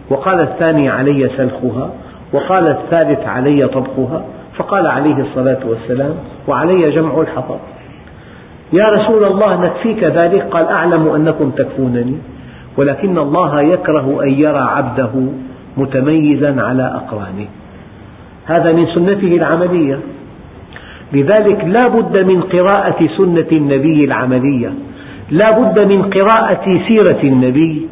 وقال 0.09 0.39
الثاني 0.41 0.89
علي 0.89 1.29
سلخها. 1.37 1.89
وقال 2.33 2.67
الثالث 2.67 3.27
علي 3.27 3.67
طبخها 3.67 4.25
فقال 4.57 4.87
عليه 4.87 5.15
الصلاة 5.15 5.59
والسلام 5.65 6.13
وعلي 6.47 6.91
جمع 6.91 7.21
الحطب. 7.21 7.59
يا 8.73 8.85
رسول 8.89 9.23
الله 9.23 9.61
نكفيك 9.65 10.03
ذلك 10.03 10.41
قال 10.41 10.65
أعلم 10.65 11.07
أنكم 11.07 11.49
تكفونني 11.49 12.17
ولكن 12.77 13.17
الله 13.17 13.61
يكره 13.61 14.23
أن 14.23 14.29
يرى 14.29 14.57
عبده 14.57 15.11
متميزا 15.77 16.61
على 16.61 16.83
أقرانه. 16.95 17.47
هذا 18.45 18.71
من 18.71 18.85
سنته 18.85 19.35
العملية. 19.35 19.99
لذلك 21.13 21.63
لا 21.65 21.87
بد 21.87 22.17
من 22.17 22.41
قراءة 22.41 23.07
سنة 23.17 23.47
النبي 23.51 24.05
العملية. 24.05 24.73
لا 25.31 25.51
بد 25.51 25.79
من 25.79 26.01
قراءة 26.01 26.79
سيرة 26.87 27.19
النبي. 27.23 27.87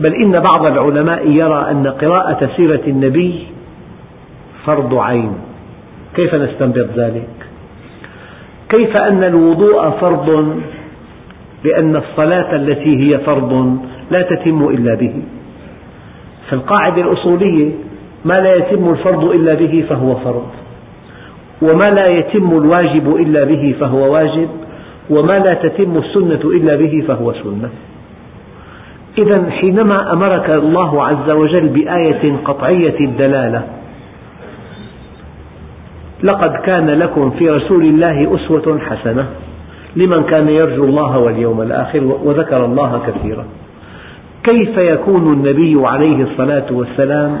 بل 0.00 0.14
إن 0.14 0.40
بعض 0.40 0.66
العلماء 0.66 1.30
يرى 1.30 1.66
أن 1.70 1.86
قراءة 1.86 2.50
سيرة 2.56 2.82
النبي 2.86 3.46
فرض 4.68 4.94
عين. 4.94 5.32
كيف 6.14 6.34
نستنبط 6.34 6.88
ذلك؟ 6.96 7.28
كيف 8.68 8.96
أن 8.96 9.24
الوضوء 9.24 9.90
فرض 9.90 10.28
لأن 11.64 11.96
الصلاة 11.96 12.56
التي 12.56 12.92
هي 13.02 13.18
فرض 13.18 13.78
لا 14.10 14.22
تتم 14.22 14.68
إلا 14.68 14.94
به؟ 14.94 15.14
فالقاعدة 16.50 17.02
الأصولية 17.02 17.70
ما 18.24 18.40
لا 18.40 18.54
يتم 18.54 18.90
الفرض 18.90 19.24
إلا 19.24 19.54
به 19.54 19.84
فهو 19.88 20.14
فرض 20.14 20.46
وما 21.62 21.90
لا 21.90 22.06
يتم 22.06 22.50
الواجب 22.58 23.16
إلا 23.16 23.44
به 23.44 23.74
فهو 23.80 24.12
واجب 24.12 24.48
وما 25.10 25.38
لا 25.38 25.54
تتم 25.54 25.96
السنة 25.96 26.42
إلا 26.44 26.76
به 26.76 27.04
فهو 27.08 27.32
سنة. 27.32 27.70
إذا 29.18 29.50
حينما 29.50 30.12
أمرك 30.12 30.50
الله 30.50 31.04
عز 31.04 31.30
وجل 31.30 31.68
بآية 31.68 32.36
قطعية 32.44 33.00
الدلالة 33.00 33.62
لقد 36.22 36.52
كان 36.52 36.90
لكم 36.90 37.30
في 37.30 37.50
رسول 37.50 37.84
الله 37.84 38.34
أسوة 38.34 38.78
حسنة 38.78 39.26
لمن 39.96 40.22
كان 40.22 40.48
يرجو 40.48 40.84
الله 40.84 41.18
واليوم 41.18 41.62
الآخر 41.62 42.04
وذكر 42.24 42.64
الله 42.64 43.02
كثيرا. 43.06 43.44
كيف 44.44 44.78
يكون 44.78 45.32
النبي 45.32 45.86
عليه 45.86 46.22
الصلاة 46.22 46.66
والسلام 46.70 47.38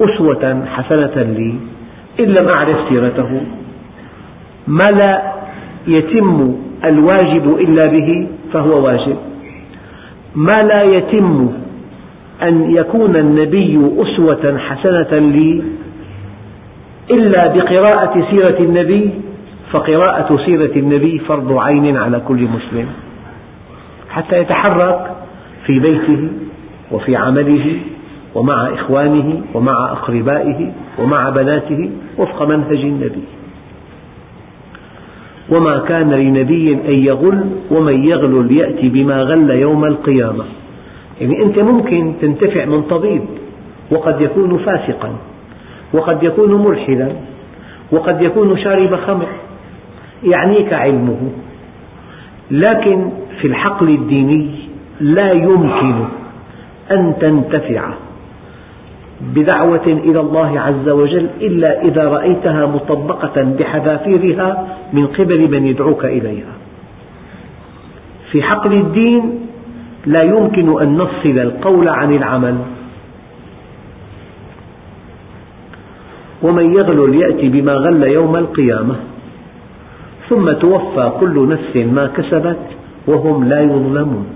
أسوة 0.00 0.64
حسنة 0.66 1.22
لي 1.22 1.54
إن 2.20 2.24
لم 2.24 2.48
أعرف 2.56 2.76
سيرته؟ 2.88 3.40
ما 4.66 4.84
لا 4.84 5.22
يتم 5.86 6.54
الواجب 6.84 7.56
إلا 7.60 7.86
به 7.86 8.28
فهو 8.52 8.86
واجب. 8.86 9.16
ما 10.34 10.62
لا 10.62 10.82
يتم 10.82 11.48
أن 12.42 12.70
يكون 12.70 13.16
النبي 13.16 13.80
أسوة 13.98 14.58
حسنة 14.58 15.18
لي 15.18 15.62
إلا 17.10 17.48
بقراءة 17.54 18.26
سيرة 18.30 18.58
النبي 18.60 19.10
فقراءة 19.70 20.36
سيرة 20.46 20.76
النبي 20.76 21.18
فرض 21.18 21.52
عين 21.52 21.96
على 21.96 22.20
كل 22.28 22.42
مسلم. 22.42 22.86
حتى 24.10 24.40
يتحرك 24.40 25.16
في 25.66 25.78
بيته 25.78 26.28
وفي 26.92 27.16
عمله 27.16 27.76
ومع 28.34 28.74
إخوانه 28.74 29.40
ومع 29.54 29.92
أقربائه 29.92 30.72
ومع 30.98 31.30
بناته 31.30 31.90
وفق 32.18 32.42
منهج 32.42 32.80
النبي. 32.80 33.22
وما 35.50 35.78
كان 35.78 36.10
لنبي 36.10 36.72
أن 36.72 37.04
يغل 37.04 37.44
ومن 37.70 38.04
يغل 38.04 38.46
ليأتي 38.52 38.88
بما 38.88 39.22
غل 39.22 39.50
يوم 39.50 39.84
القيامة. 39.84 40.44
يعني 41.20 41.42
أنت 41.42 41.58
ممكن 41.58 42.14
تنتفع 42.20 42.64
من 42.64 42.82
طبيب 42.82 43.22
وقد 43.90 44.20
يكون 44.20 44.58
فاسقا. 44.58 45.10
وقد 45.92 46.22
يكون 46.22 46.66
ملحدا 46.66 47.12
وقد 47.92 48.22
يكون 48.22 48.58
شارب 48.58 48.96
خمر 48.96 49.26
يعنيك 50.22 50.72
علمه. 50.72 51.30
لكن 52.50 53.10
في 53.40 53.46
الحقل 53.46 53.88
الديني 53.88 54.50
لا 55.00 55.32
يمكن 55.32 55.94
أن 56.90 57.14
تنتفع 57.20 57.90
بدعوة 59.20 59.86
إلى 59.86 60.20
الله 60.20 60.60
عز 60.60 60.88
وجل 60.88 61.26
إلا 61.40 61.82
إذا 61.82 62.04
رأيتها 62.08 62.66
مطبقة 62.66 63.42
بحذافيرها 63.42 64.66
من 64.92 65.06
قبل 65.06 65.50
من 65.50 65.66
يدعوك 65.66 66.04
إليها. 66.04 66.52
في 68.32 68.42
حقل 68.42 68.72
الدين 68.72 69.40
لا 70.06 70.22
يمكن 70.22 70.82
أن 70.82 70.96
نفصل 70.96 71.38
القول 71.38 71.88
عن 71.88 72.16
العمل. 72.16 72.56
ومن 76.42 76.74
يغل 76.74 77.14
يأتي 77.14 77.48
بما 77.48 77.72
غل 77.72 78.02
يوم 78.02 78.36
القيامة. 78.36 78.96
ثم 80.28 80.52
توفى 80.52 81.12
كل 81.20 81.48
نفس 81.48 81.76
ما 81.76 82.06
كسبت 82.06 82.58
وهم 83.06 83.44
لا 83.44 83.60
يظلمون. 83.60 84.26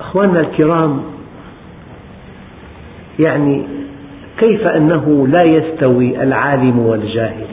أخواننا 0.00 0.40
الكرام 0.40 1.02
يعني 3.18 3.66
كيف 4.38 4.66
أنه 4.66 5.26
لا 5.28 5.42
يستوي 5.42 6.22
العالم 6.22 6.78
والجاهل؟ 6.78 7.46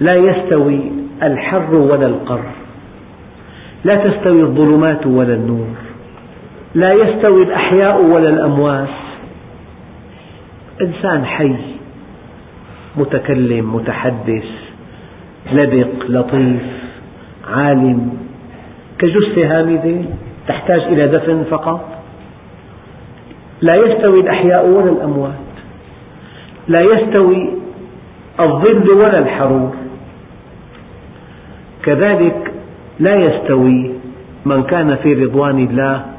لا 0.00 0.14
يستوي 0.14 0.80
الحر 1.22 1.74
ولا 1.74 2.06
القر 2.06 2.44
لا 3.84 3.96
تستوي 3.96 4.42
الظلمات 4.42 5.06
ولا 5.06 5.34
النور. 5.34 5.83
لا 6.74 6.92
يستوي 6.92 7.42
الأحياء 7.42 8.02
ولا 8.02 8.28
الأموات. 8.28 8.88
إنسان 10.82 11.24
حي 11.24 11.54
متكلم 12.96 13.74
متحدث 13.74 14.44
لبق 15.52 16.04
لطيف 16.08 16.62
عالم. 17.50 18.18
كجثة 18.98 19.58
هامدة 19.58 20.04
تحتاج 20.48 20.80
إلى 20.80 21.08
دفن 21.08 21.44
فقط. 21.50 22.02
لا 23.60 23.74
يستوي 23.74 24.20
الأحياء 24.20 24.66
ولا 24.66 24.90
الأموات. 24.90 25.44
لا 26.68 26.80
يستوي 26.80 27.48
الظل 28.40 28.90
ولا 28.90 29.18
الحرور. 29.18 29.74
كذلك 31.82 32.52
لا 33.00 33.14
يستوي 33.14 33.90
من 34.44 34.62
كان 34.62 34.96
في 34.96 35.14
رضوان 35.14 35.58
الله 35.58 36.13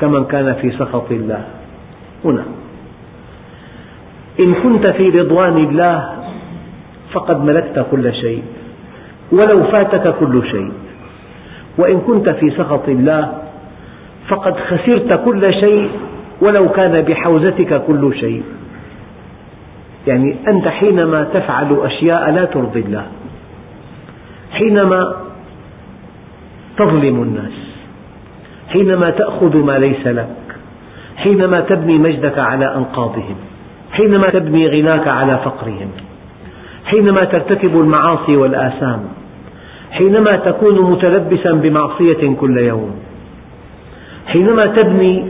كمن 0.00 0.24
كان 0.24 0.54
في 0.54 0.70
سخط 0.70 1.10
الله. 1.10 1.44
هنا. 2.24 2.44
إن 4.40 4.54
كنت 4.54 4.86
في 4.86 5.08
رضوان 5.08 5.56
الله 5.56 6.16
فقد 7.12 7.44
ملكت 7.44 7.86
كل 7.90 8.14
شيء. 8.14 8.42
ولو 9.32 9.64
فاتك 9.64 10.14
كل 10.18 10.42
شيء. 10.50 10.72
وإن 11.78 12.00
كنت 12.00 12.28
في 12.28 12.50
سخط 12.50 12.88
الله 12.88 13.42
فقد 14.28 14.56
خسرت 14.56 15.24
كل 15.24 15.54
شيء 15.54 15.90
ولو 16.40 16.68
كان 16.68 17.02
بحوزتك 17.02 17.82
كل 17.86 18.14
شيء. 18.20 18.42
يعني 20.06 20.36
أنت 20.48 20.68
حينما 20.68 21.24
تفعل 21.24 21.78
أشياء 21.82 22.30
لا 22.30 22.44
ترضي 22.44 22.80
الله 22.80 23.06
حينما 24.52 25.16
تظلم 26.76 27.22
الناس. 27.22 27.65
حينما 28.68 29.10
تأخذ 29.10 29.56
ما 29.56 29.78
ليس 29.78 30.06
لك 30.06 30.28
حينما 31.16 31.60
تبني 31.60 31.98
مجدك 31.98 32.38
على 32.38 32.74
أنقاضهم 32.74 33.36
حينما 33.92 34.30
تبني 34.30 34.68
غناك 34.68 35.08
على 35.08 35.38
فقرهم 35.44 35.90
حينما 36.86 37.24
ترتكب 37.24 37.80
المعاصي 37.80 38.36
والآثام 38.36 39.00
حينما 39.90 40.36
تكون 40.36 40.90
متلبسا 40.90 41.52
بمعصية 41.52 42.34
كل 42.40 42.58
يوم 42.58 42.90
حينما 44.26 44.66
تبني 44.66 45.24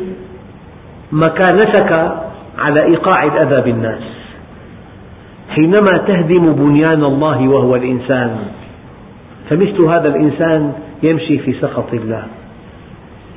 مكانتك 1.13 2.17
على 2.59 2.85
إيقاع 2.85 3.25
الأذى 3.25 3.61
بالناس 3.61 4.03
حينما 5.51 5.99
تهدم 5.99 6.53
بنيان 6.53 7.05
الله 7.05 7.49
وهو 7.49 7.77
الإنسان 7.77 8.37
فمثل 9.51 9.83
هذا 9.83 10.09
الإنسان 10.09 10.73
يمشي 11.03 11.39
في 11.39 11.53
سخط 11.53 11.93
الله. 11.93 12.25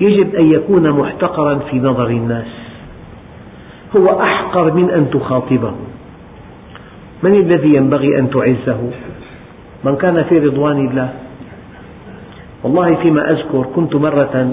يجب 0.02 0.36
أن 0.36 0.52
يكون 0.52 0.92
محتقرا 0.92 1.56
في 1.56 1.80
نظر 1.80 2.08
الناس. 2.08 2.48
هو 3.98 4.22
أحقر 4.22 4.74
من 4.74 4.90
أن 4.90 5.10
تخاطبه. 5.10 5.74
من 7.24 7.34
الذي 7.36 7.76
ينبغي 7.76 8.20
أن 8.20 8.30
تعزه؟ 8.30 8.80
من 9.84 9.96
كان 9.96 10.24
في 10.24 10.40
رضوان 10.40 10.88
الله؟ 10.88 11.10
والله 12.64 12.96
فيما 12.96 13.32
أذكر 13.32 13.66
كنت 13.76 13.96
مرة 13.96 14.52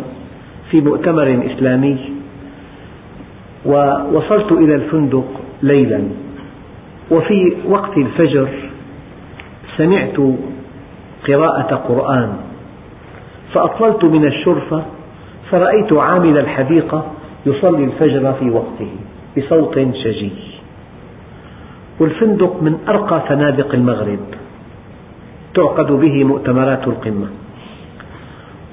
في 0.70 0.80
مؤتمر 0.80 1.42
إسلامي 1.46 1.98
ووصلت 3.66 4.52
إلى 4.52 4.74
الفندق 4.74 5.28
ليلا. 5.62 6.02
وفي 7.10 7.56
وقت 7.68 7.96
الفجر 7.96 8.48
سمعت 9.76 10.16
قراءة 11.28 11.74
قرآن 11.74 12.36
فأطللت 13.52 14.04
من 14.04 14.24
الشرفة 14.24 14.82
فرأيت 15.50 15.92
عامل 15.92 16.38
الحديقة 16.38 17.06
يصلي 17.46 17.84
الفجر 17.84 18.32
في 18.32 18.50
وقته 18.50 18.90
بصوت 19.36 19.74
شجي. 19.74 20.32
والفندق 22.00 22.62
من 22.62 22.78
أرقى 22.88 23.20
فنادق 23.28 23.74
المغرب. 23.74 24.18
تعقد 25.54 25.92
به 25.92 26.24
مؤتمرات 26.24 26.86
القمة. 26.86 27.26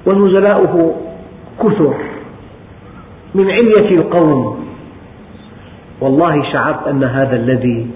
ونزلاؤه 0.06 0.96
كثر 1.60 1.94
من 3.36 3.52
علية 3.52 3.90
القوم. 3.96 4.66
والله 6.02 6.52
شعرت 6.52 6.88
أن 6.88 7.04
هذا 7.04 7.36
الذي 7.36 7.88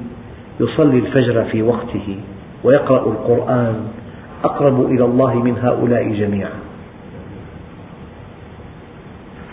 يصلي 0.60 1.00
الفجر 1.00 1.44
في 1.44 1.64
وقته 1.64 2.18
ويقرأ 2.64 3.08
القرآن 3.08 3.76
أقرب 4.44 4.92
إلى 4.92 5.06
الله 5.06 5.34
من 5.34 5.58
هؤلاء 5.58 6.14
جميعا. 6.14 6.67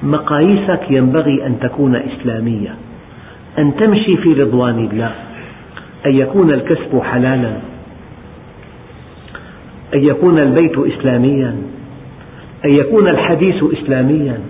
مقاييسك 0.05 0.81
ينبغي 0.91 1.47
أن 1.47 1.59
تكون 1.61 1.97
إسلامية. 1.97 2.75
أن 3.59 3.77
تمشي 3.77 4.17
في 4.17 4.33
رضوان 4.33 4.89
الله. 4.93 5.13
أن 6.07 6.15
يكون 6.15 6.51
الكسب 6.51 7.03
حلالا. 7.03 7.53
أن 9.95 10.05
يكون 10.05 10.39
البيت 10.39 10.79
إسلاميا. 10.79 11.57
أن 12.65 12.71
يكون 12.71 13.09
الحديث 13.09 13.65
إسلاميا. 13.73 14.41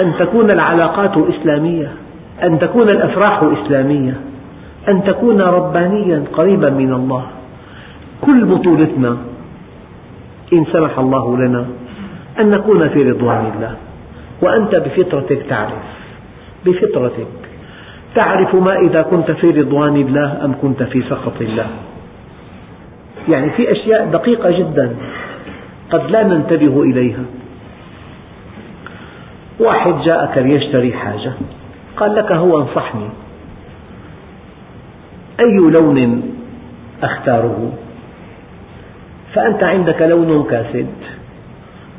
أن 0.00 0.12
تكون 0.18 0.50
العلاقات 0.50 1.18
إسلامية. 1.18 1.92
أن 2.42 2.58
تكون 2.58 2.88
الأفراح 2.88 3.42
إسلامية. 3.42 4.20
أن 4.88 5.04
تكون 5.04 5.40
ربانيا 5.40 6.24
قريبا 6.32 6.70
من 6.70 6.92
الله. 6.92 7.26
كل 8.20 8.44
بطولتنا 8.44 9.16
إن 10.52 10.64
سمح 10.72 10.98
الله 10.98 11.36
لنا 11.36 11.66
أن 12.40 12.50
نكون 12.50 12.88
في 12.88 13.10
رضوان 13.10 13.52
الله. 13.56 13.87
وأنت 14.42 14.74
بفطرتك 14.74 15.42
تعرف. 15.48 15.84
بفطرتك. 16.66 17.26
تعرف 18.14 18.54
ما 18.54 18.78
إذا 18.78 19.02
كنت 19.02 19.30
في 19.30 19.50
رضوان 19.50 19.96
الله 19.96 20.44
أم 20.44 20.54
كنت 20.62 20.82
في 20.82 21.02
سخط 21.02 21.40
الله. 21.40 21.66
يعني 23.28 23.50
في 23.50 23.72
أشياء 23.72 24.06
دقيقة 24.06 24.50
جدا 24.50 24.96
قد 25.90 26.10
لا 26.10 26.22
ننتبه 26.22 26.82
إليها. 26.82 27.24
واحد 29.60 30.00
جاءك 30.00 30.38
ليشتري 30.38 30.92
حاجة. 30.92 31.32
قال 31.96 32.14
لك 32.14 32.32
هو 32.32 32.60
انصحني. 32.60 33.08
أي 35.40 35.70
لون 35.70 36.22
أختاره؟ 37.02 37.72
فأنت 39.34 39.62
عندك 39.62 40.02
لون 40.02 40.46
كاسد. 40.50 40.94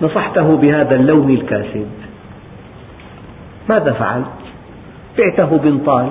نصحته 0.01 0.57
بهذا 0.57 0.95
اللون 0.95 1.29
الكاسد. 1.29 1.98
ماذا 3.69 3.93
فعلت؟ 3.93 4.25
بعته 5.17 5.57
بنطال 5.57 6.09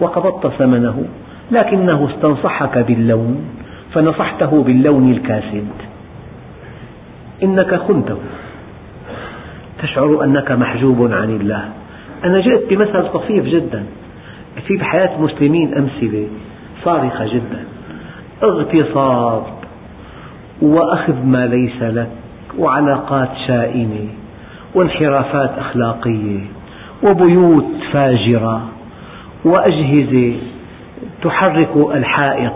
وقبضت 0.00 0.46
ثمنه 0.46 1.04
لكنه 1.50 2.10
استنصحك 2.10 2.78
باللون 2.78 3.44
فنصحته 3.92 4.62
باللون 4.62 5.12
الكاسد. 5.12 5.68
إنك 7.42 7.74
خنته. 7.74 8.18
تشعر 9.82 10.24
أنك 10.24 10.52
محجوب 10.52 11.12
عن 11.12 11.30
الله. 11.30 11.68
أنا 12.24 12.40
جئت 12.40 12.70
بمثل 12.70 13.08
طفيف 13.08 13.44
جدا. 13.44 13.84
في 14.66 14.76
بحياة 14.76 15.16
المسلمين 15.16 15.74
أمثلة 15.74 16.26
صارخة 16.84 17.26
جدا. 17.26 17.64
اغتصاب 18.42 19.42
وأخذ 20.62 21.24
ما 21.24 21.46
ليس 21.46 21.82
لك 21.82 22.10
وعلاقات 22.58 23.28
شائنة 23.46 24.08
وانحرافات 24.74 25.58
أخلاقية. 25.58 26.40
وبيوت 27.02 27.66
فاجرة 27.92 28.68
وأجهزة 29.44 30.34
تحرك 31.22 31.76
الحائط 31.94 32.52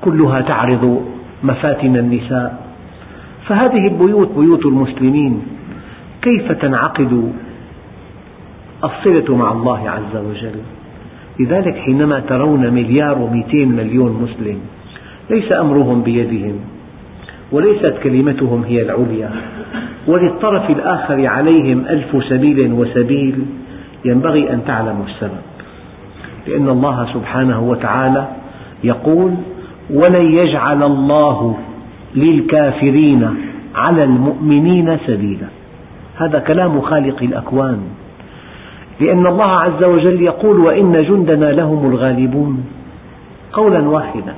كلها 0.00 0.40
تعرض 0.40 1.04
مفاتن 1.42 1.96
النساء. 1.96 2.66
فهذه 3.46 3.86
البيوت 3.88 4.28
بيوت 4.38 4.66
المسلمين 4.66 5.42
كيف 6.22 6.52
تنعقد 6.52 7.32
الصلة 8.84 9.36
مع 9.36 9.52
الله 9.52 9.90
عز 9.90 10.16
وجل؟ 10.16 10.60
لذلك 11.40 11.76
حينما 11.76 12.20
ترون 12.20 12.72
مليار 12.74 13.18
ومئتين 13.18 13.68
مليون 13.68 14.12
مسلم 14.22 14.58
ليس 15.30 15.52
أمرهم 15.52 16.02
بيدهم 16.02 16.54
وليست 17.52 17.94
كلمتهم 18.02 18.62
هي 18.62 18.82
العليا. 18.82 19.30
وللطرف 20.10 20.70
الآخر 20.70 21.26
عليهم 21.26 21.84
ألف 21.86 22.24
سبيل 22.28 22.72
وسبيل 22.72 23.46
ينبغي 24.04 24.52
أن 24.52 24.64
تعلموا 24.64 25.04
السبب. 25.04 25.42
لأن 26.46 26.68
الله 26.68 27.06
سبحانه 27.14 27.60
وتعالى 27.60 28.28
يقول 28.84 29.34
ولن 29.90 30.32
يجعل 30.32 30.82
الله 30.82 31.58
للكافرين 32.14 33.34
على 33.74 34.04
المؤمنين 34.04 34.98
سبيلا. 35.06 35.46
هذا 36.16 36.38
كلام 36.38 36.80
خالق 36.80 37.22
الأكوان. 37.22 37.78
لأن 39.00 39.26
الله 39.26 39.52
عز 39.52 39.84
وجل 39.84 40.22
يقول 40.22 40.60
وإن 40.60 41.02
جندنا 41.02 41.46
لهم 41.52 41.90
الغالبون. 41.90 42.64
قولا 43.52 43.88
واحدا 43.88 44.34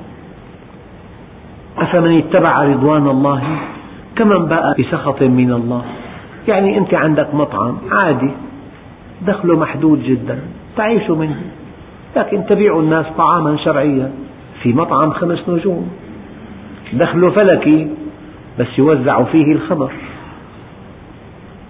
أفمن 1.77 2.17
اتبع 2.17 2.63
رضوان 2.63 3.07
الله 3.07 3.43
كمن 4.15 4.45
باء 4.45 4.81
بسخط 4.81 5.21
من 5.21 5.51
الله. 5.51 5.83
يعني 6.47 6.77
أنت 6.77 6.93
عندك 6.93 7.35
مطعم 7.35 7.77
عادي 7.91 8.31
دخله 9.27 9.59
محدود 9.59 10.03
جدا 10.03 10.39
تعيش 10.77 11.09
منه. 11.09 11.41
لكن 12.15 12.45
تبيع 12.45 12.79
الناس 12.79 13.05
طعاما 13.17 13.57
شرعيا 13.57 14.11
في 14.61 14.73
مطعم 14.73 15.11
خمس 15.11 15.49
نجوم. 15.49 15.91
دخله 16.93 17.29
فلكي 17.29 17.87
بس 18.59 18.79
يوزع 18.79 19.23
فيه 19.23 19.51
الخمر. 19.51 19.91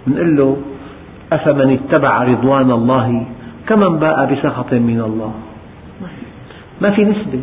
نقول 0.07 0.37
له 0.37 0.57
أفمن 1.33 1.73
اتبع 1.73 2.23
رضوان 2.23 2.71
الله؟ 2.71 3.25
كمن 3.67 3.99
باء 3.99 4.33
بسخط 4.33 4.73
من 4.73 5.01
الله؟ 5.01 5.33
ما 6.81 6.91
في 6.91 7.05
نسبة. 7.05 7.39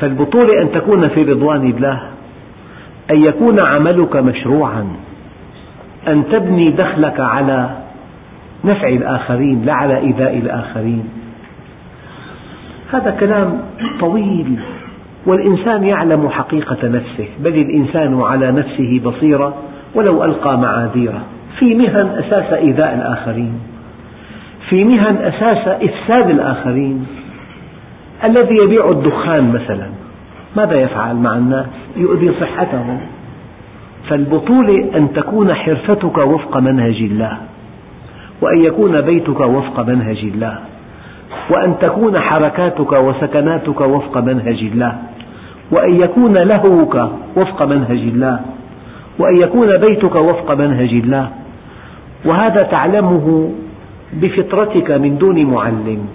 فالبطولة 0.00 0.62
أن 0.62 0.72
تكون 0.72 1.08
في 1.08 1.22
رضوان 1.22 1.70
الله 1.70 2.13
أن 3.10 3.22
يكون 3.22 3.60
عملك 3.60 4.16
مشروعا 4.16 4.86
أن 6.08 6.24
تبني 6.32 6.70
دخلك 6.70 7.20
على 7.20 7.70
نفع 8.64 8.88
الآخرين 8.88 9.64
لا 9.64 9.72
على 9.72 9.98
إيذاء 9.98 10.38
الآخرين. 10.38 11.04
هذا 12.92 13.10
كلام 13.10 13.60
طويل 14.00 14.58
والإنسان 15.26 15.84
يعلم 15.84 16.28
حقيقة 16.28 16.88
نفسه 16.88 17.28
بل 17.40 17.54
الإنسان 17.54 18.22
على 18.22 18.52
نفسه 18.52 19.00
بصيرة 19.04 19.54
ولو 19.94 20.24
ألقى 20.24 20.58
معاذيره. 20.58 21.20
في 21.58 21.74
مهن 21.74 22.06
أساس 22.06 22.52
إيذاء 22.52 22.94
الآخرين 22.94 23.60
في 24.68 24.84
مهن 24.84 25.16
أساس 25.16 25.68
إفساد 25.68 26.30
الآخرين. 26.30 27.06
الذي 28.24 28.56
يبيع 28.64 28.90
الدخان 28.90 29.52
مثلا 29.52 29.88
ماذا 30.56 30.74
يفعل 30.74 31.16
مع 31.16 31.36
الناس؟ 31.36 31.83
يؤذي 31.96 32.32
صحتهم 32.40 33.00
فالبطولة 34.08 34.96
أن 34.96 35.12
تكون 35.12 35.54
حرفتك 35.54 36.18
وفق 36.18 36.56
منهج 36.56 37.02
الله 37.02 37.38
وأن 38.40 38.64
يكون 38.64 39.00
بيتك 39.00 39.40
وفق 39.40 39.80
منهج 39.80 40.18
الله 40.18 40.58
وأن 41.50 41.74
تكون 41.80 42.20
حركاتك 42.20 42.92
وسكناتك 42.92 43.80
وفق 43.80 44.18
منهج 44.18 44.58
الله 44.72 44.98
وأن 45.70 46.00
يكون 46.00 46.38
لهوك 46.38 47.08
وفق 47.36 47.62
منهج 47.62 47.98
الله 47.98 48.40
وأن 49.18 49.36
يكون 49.36 49.76
بيتك 49.76 50.14
وفق 50.14 50.54
منهج 50.54 50.92
الله. 50.92 51.30
وهذا 52.24 52.62
تعلمه 52.62 53.52
بفطرتك 54.12 54.90
من 54.90 55.18
دون 55.18 55.44
معلم. 55.44 56.06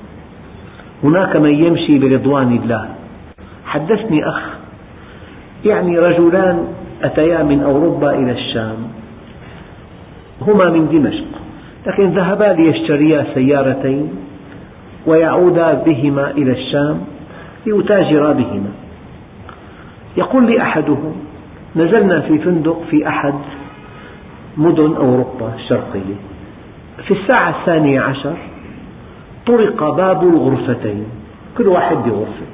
هناك 1.04 1.36
من 1.36 1.54
يمشي 1.54 2.00
برضوان 2.00 2.60
الله. 2.63 2.86
حدثني 3.65 4.30
أخ 4.30 4.59
يعني 5.65 6.00
رجلان 6.00 6.67
أتيا 7.04 7.43
من 7.43 7.63
أوروبا 7.63 8.12
إلى 8.12 8.32
الشام. 8.32 8.78
هما 10.41 10.69
من 10.69 10.88
دمشق. 10.89 11.26
لكن 11.88 12.10
ذهبا 12.10 12.43
ليشتريا 12.43 13.26
سيارتين 13.34 14.10
ويعودا 15.06 15.74
بهما 15.74 16.32
إلى 16.32 16.52
الشام 16.52 17.02
ليتاجرا 17.65 18.32
بهما. 18.32 18.72
يقول 20.17 20.45
لي 20.45 20.62
أحدهم 20.62 21.15
نزلنا 21.76 22.19
في 22.19 22.38
فندق 22.38 22.82
في 22.89 23.08
أحد 23.08 23.34
مدن 24.58 24.95
أوروبا 24.95 25.54
الشرقية. 25.56 26.15
في 27.08 27.13
الساعة 27.13 27.50
الثانية 27.60 28.02
عشر 28.02 28.36
طرق 29.48 29.95
باب 29.95 30.24
الغرفتين 30.24 31.06
كل 31.58 31.67
واحد 31.67 31.98
بغرفة. 31.98 32.45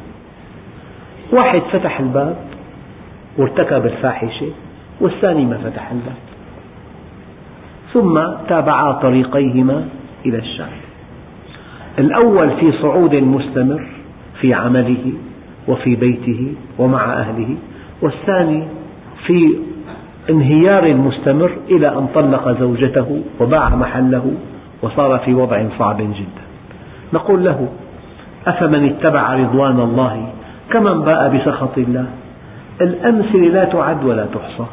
واحد 1.31 1.61
فتح 1.71 1.99
الباب 1.99 2.35
وارتكب 3.37 3.85
الفاحشة 3.85 4.47
والثاني 5.01 5.45
ما 5.45 5.57
فتح 5.57 5.91
الباب 5.91 6.15
ثم 7.93 8.45
تابعا 8.49 8.91
طريقيهما 8.91 9.85
إلى 10.25 10.37
الشام 10.37 10.69
الأول 11.99 12.51
في 12.51 12.71
صعود 12.71 13.15
مستمر 13.15 13.87
في 14.41 14.53
عمله 14.53 15.11
وفي 15.67 15.95
بيته 15.95 16.53
ومع 16.77 17.13
أهله 17.13 17.55
والثاني 18.01 18.63
في 19.25 19.57
انهيار 20.29 20.93
مستمر 20.93 21.51
إلى 21.69 21.87
أن 21.87 22.07
طلق 22.15 22.59
زوجته 22.59 23.21
وباع 23.39 23.75
محله 23.75 24.31
وصار 24.81 25.19
في 25.19 25.33
وضع 25.33 25.63
صعب 25.79 25.97
جدا. 25.97 26.45
نقول 27.13 27.43
له 27.43 27.67
أفمن 28.47 28.89
اتبع 28.89 29.33
رضوان 29.33 29.79
الله 29.79 30.29
كمن 30.71 31.01
باء 31.01 31.37
بسخط 31.37 31.77
الله؟ 31.77 32.05
الأمثلة 32.81 33.47
لا 33.47 33.65
تعد 33.65 34.05
ولا 34.05 34.25
تحصى. 34.25 34.65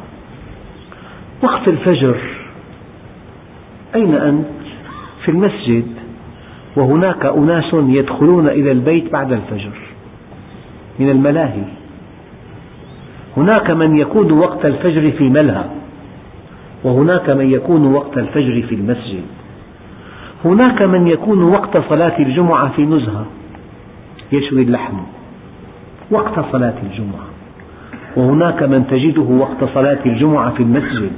وقت 1.43 1.67
الفجر 1.67 2.17
أين 3.95 4.15
أنت؟ 4.15 4.45
في 5.25 5.31
المسجد. 5.31 5.87
وهناك 6.75 7.25
أناس 7.25 7.73
يدخلون 7.73 8.47
إلى 8.47 8.71
البيت 8.71 9.11
بعد 9.11 9.31
الفجر 9.31 9.71
من 10.99 11.09
الملاهي. 11.09 11.63
هناك 13.37 13.71
من 13.71 13.97
يكون 13.97 14.31
وقت 14.31 14.65
الفجر 14.65 15.11
في 15.11 15.23
ملهى. 15.23 15.63
وهناك 16.83 17.29
من 17.29 17.51
يكون 17.51 17.93
وقت 17.93 18.17
الفجر 18.17 18.61
في 18.61 18.75
المسجد. 18.75 19.23
هناك 20.45 20.81
من 20.81 21.07
يكون 21.07 21.43
وقت 21.43 21.77
صلاة 21.89 22.19
الجمعة 22.19 22.71
في 22.71 22.85
نزهة. 22.85 23.25
يشوي 24.31 24.61
اللحم. 24.61 24.97
وقت 26.11 26.51
صلاة 26.51 26.73
الجمعة. 26.83 27.32
وهناك 28.15 28.63
من 28.63 28.87
تجده 28.87 29.21
وقت 29.21 29.73
صلاة 29.73 29.99
الجمعة 30.05 30.49
في 30.51 30.63
المسجد. 30.63 31.11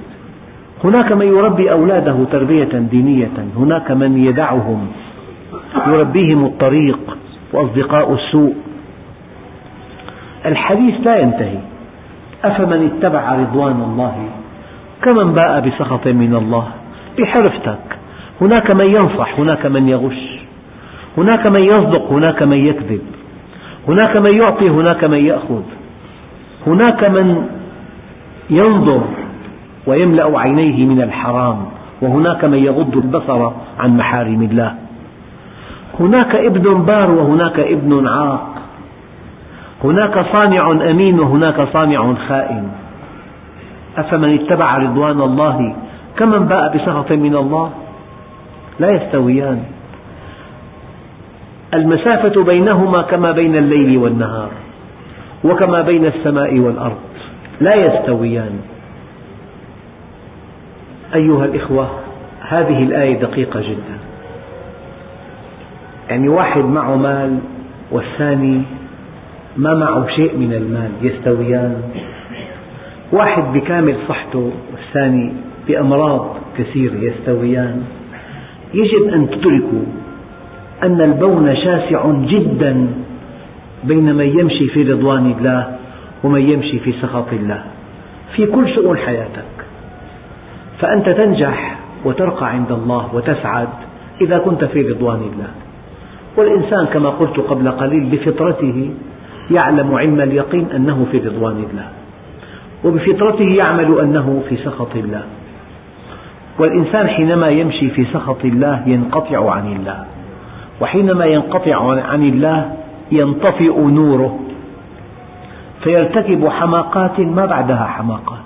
هناك 0.83 1.11
من 1.11 1.25
يربي 1.25 1.71
أولاده 1.71 2.25
تربية 2.31 2.63
دينية. 2.91 3.31
هناك 3.57 3.91
من 3.91 4.17
يدعهم 4.17 4.87
يربيهم 5.87 6.45
الطريق 6.45 7.17
وأصدقاء 7.53 8.13
السوء. 8.13 8.53
الحديث 10.45 10.95
لا 11.05 11.17
ينتهي. 11.17 11.57
أفمن 12.43 12.91
اتبع 12.91 13.35
رضوان 13.35 13.81
الله؟ 13.81 14.15
كمن 15.01 15.33
باء 15.33 15.59
بسخط 15.59 16.07
من 16.07 16.35
الله؟ 16.35 16.67
بحرفتك. 17.19 17.97
هناك 18.41 18.71
من 18.71 18.85
ينصح 18.85 19.39
هناك 19.39 19.65
من 19.65 19.89
يغش. 19.89 20.39
هناك 21.17 21.47
من 21.47 21.61
يصدق 21.61 22.11
هناك 22.11 22.43
من 22.43 22.57
يكذب. 22.57 23.01
هناك 23.87 24.17
من 24.17 24.33
يعطي 24.33 24.69
هناك 24.69 25.03
من 25.03 25.25
يأخذ. 25.25 25.63
هناك 26.67 27.03
من 27.03 27.47
ينظر 28.49 29.01
ويملأ 29.87 30.39
عينيه 30.39 30.85
من 30.85 31.01
الحرام 31.01 31.65
وهناك 32.01 32.45
من 32.45 32.57
يغض 32.57 32.97
البصر 32.97 33.51
عن 33.79 33.97
محارم 33.97 34.41
الله. 34.41 34.75
هناك 35.99 36.35
ابن 36.35 36.83
بار 36.83 37.11
وهناك 37.11 37.59
ابن 37.59 38.07
عاق. 38.07 38.47
هناك 39.83 40.25
صانع 40.31 40.71
أمين 40.71 41.19
وهناك 41.19 41.67
صانع 41.73 42.13
خائن. 42.27 42.63
أفمن 43.97 44.33
اتبع 44.33 44.77
رضوان 44.77 45.21
الله؟ 45.21 45.75
كمن 46.17 46.39
باء 46.39 46.75
بسخط 46.75 47.11
من 47.11 47.35
الله؟ 47.35 47.71
لا 48.79 48.89
يستويان. 48.91 49.63
المسافة 51.73 52.43
بينهما 52.43 53.01
كما 53.01 53.31
بين 53.31 53.55
الليل 53.55 53.97
والنهار. 53.97 54.64
وكما 55.45 55.81
بين 55.81 56.05
السماء 56.05 56.59
والأرض 56.59 56.97
لا 57.61 57.75
يستويان. 57.75 58.59
أيها 61.15 61.45
الإخوة 61.45 61.89
هذه 62.41 62.83
الآية 62.83 63.19
دقيقة 63.19 63.61
جدا. 63.61 63.97
يعني 66.09 66.29
واحد 66.29 66.61
معه 66.61 66.95
مال 66.95 67.39
والثاني 67.91 68.61
ما 69.57 69.73
معه 69.73 70.07
شيء 70.07 70.37
من 70.37 70.53
المال 70.53 70.91
يستويان. 71.01 71.81
واحد 73.11 73.53
بكامل 73.53 73.95
صحته 74.07 74.51
والثاني 74.71 75.33
بأمراض 75.67 76.35
كثيرة 76.57 76.95
يستويان. 76.95 77.83
يجب 78.73 79.13
أن 79.13 79.29
تدركوا 79.29 79.85
أن 80.83 81.01
البون 81.01 81.55
شاسع 81.55 82.11
جدا 82.11 82.87
بين 83.87 84.15
من 84.15 84.39
يمشي 84.39 84.67
في 84.67 84.83
رضوان 84.83 85.35
الله 85.37 85.75
ومن 86.23 86.41
يمشي 86.41 86.79
في 86.79 86.91
سخط 87.01 87.33
الله. 87.33 87.63
في 88.35 88.45
كل 88.45 88.75
شؤون 88.75 88.97
حياتك. 88.97 89.55
فأنت 90.79 91.09
تنجح 91.09 91.77
وترقى 92.05 92.49
عند 92.49 92.71
الله 92.71 93.15
وتسعد 93.15 93.69
إذا 94.21 94.37
كنت 94.37 94.63
في 94.63 94.81
رضوان 94.81 95.21
الله. 95.33 95.49
والإنسان 96.37 96.85
كما 96.85 97.09
قلت 97.09 97.39
قبل 97.39 97.71
قليل 97.71 98.03
بفطرته 98.05 98.91
يعلم 99.51 99.95
علم 99.95 100.21
اليقين 100.21 100.67
أنه 100.75 101.07
في 101.11 101.17
رضوان 101.17 101.63
الله. 101.71 101.87
وبفطرته 102.83 103.49
يعمل 103.49 103.99
أنه 103.99 104.43
في 104.49 104.57
سخط 104.57 104.95
الله. 104.95 105.23
والإنسان 106.59 107.07
حينما 107.07 107.49
يمشي 107.49 107.89
في 107.89 108.05
سخط 108.13 108.45
الله 108.45 108.83
ينقطع 108.87 109.51
عن 109.51 109.67
الله. 109.67 110.05
وحينما 110.81 111.25
ينقطع 111.25 112.01
عن 112.01 112.23
الله 112.23 112.71
ينطفئ 113.11 113.81
نوره 113.81 114.39
فيرتكب 115.83 116.47
حماقات 116.47 117.19
ما 117.19 117.45
بعدها 117.45 117.83
حماقات. 117.83 118.39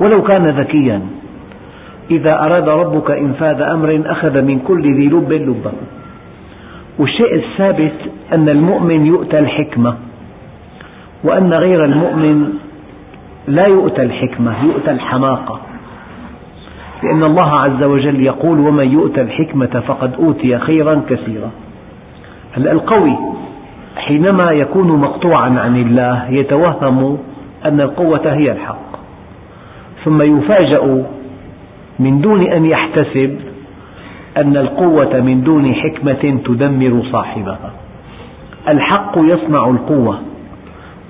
ولو 0.00 0.22
كان 0.22 0.48
ذكيا 0.48 1.00
إذا 2.10 2.44
أراد 2.44 2.68
ربك 2.68 3.10
إنفاذ 3.10 3.60
أمر 3.60 4.02
أخذ 4.06 4.42
من 4.42 4.58
كل 4.58 4.82
ذي 4.82 5.08
لب 5.08 5.32
لبه. 5.32 5.72
والشيء 6.98 7.34
الثابت 7.34 7.94
أن 8.32 8.48
المؤمن 8.48 9.06
يؤتى 9.06 9.38
الحكمة 9.38 9.94
وأن 11.24 11.54
غير 11.54 11.84
المؤمن 11.84 12.48
لا 13.48 13.66
يؤتى 13.66 14.02
الحكمة 14.02 14.64
يؤتى 14.64 14.90
الحماقة. 14.90 15.60
لأن 17.02 17.24
الله 17.24 17.50
عز 17.50 17.82
وجل 17.82 18.20
يقول 18.20 18.60
ومن 18.60 18.92
يؤتى 18.92 19.20
الحكمة 19.20 19.82
فقد 19.86 20.14
أوتي 20.14 20.58
خيرا 20.58 21.02
كثيرا. 21.08 21.50
هلأ 22.52 22.72
القوي 22.72 23.16
حينما 23.96 24.50
يكون 24.50 25.00
مقطوعا 25.00 25.60
عن 25.60 25.76
الله 25.76 26.30
يتوهم 26.30 27.18
أن 27.64 27.80
القوة 27.80 28.32
هي 28.32 28.52
الحق. 28.52 28.92
ثم 30.04 30.22
يفاجأ 30.22 31.04
من 31.98 32.20
دون 32.20 32.42
أن 32.42 32.64
يحتسب 32.64 33.40
أن 34.36 34.56
القوة 34.56 35.20
من 35.20 35.42
دون 35.42 35.74
حكمة 35.74 36.38
تدمر 36.44 37.02
صاحبها. 37.12 37.70
الحق 38.68 39.18
يصنع 39.18 39.70
القوة 39.70 40.18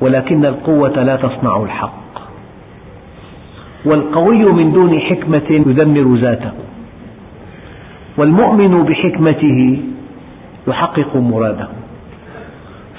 ولكن 0.00 0.44
القوة 0.44 1.02
لا 1.02 1.16
تصنع 1.16 1.62
الحق. 1.62 2.02
والقوي 3.84 4.44
من 4.44 4.72
دون 4.72 5.00
حكمة 5.00 5.50
يدمر 5.50 6.16
ذاته 6.16 6.52
والمؤمن 8.18 8.82
بحكمته 8.82 9.78
يحقق 10.68 11.16
مراده. 11.16 11.81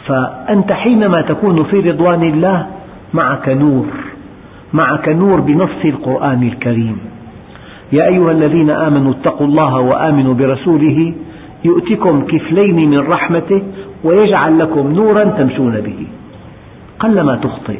فأنت 0.08 0.72
حينما 0.72 1.22
تكون 1.22 1.64
في 1.64 1.80
رضوان 1.80 2.24
الله 2.24 2.68
معك 3.14 3.50
نور 3.50 3.86
معك 4.74 5.10
نور 5.10 5.40
بنص 5.42 5.86
القرآن 5.86 6.44
الكريم. 6.44 6.98
يا 7.92 8.08
أيها 8.08 8.32
الذين 8.32 8.70
آمنوا 8.70 9.12
اتقوا 9.12 9.48
الله 9.48 9.80
وآمنوا 9.80 10.34
برسوله 10.34 11.14
يؤتكم 11.66 12.26
كفلين 12.26 12.90
من 12.90 13.00
رحمته 13.00 13.62
ويجعل 14.04 14.60
لكم 14.60 14.92
نورا 14.92 15.24
تمشون 15.24 15.82
به. 15.82 16.08
قلما 17.00 17.36
تخطئ 17.36 17.80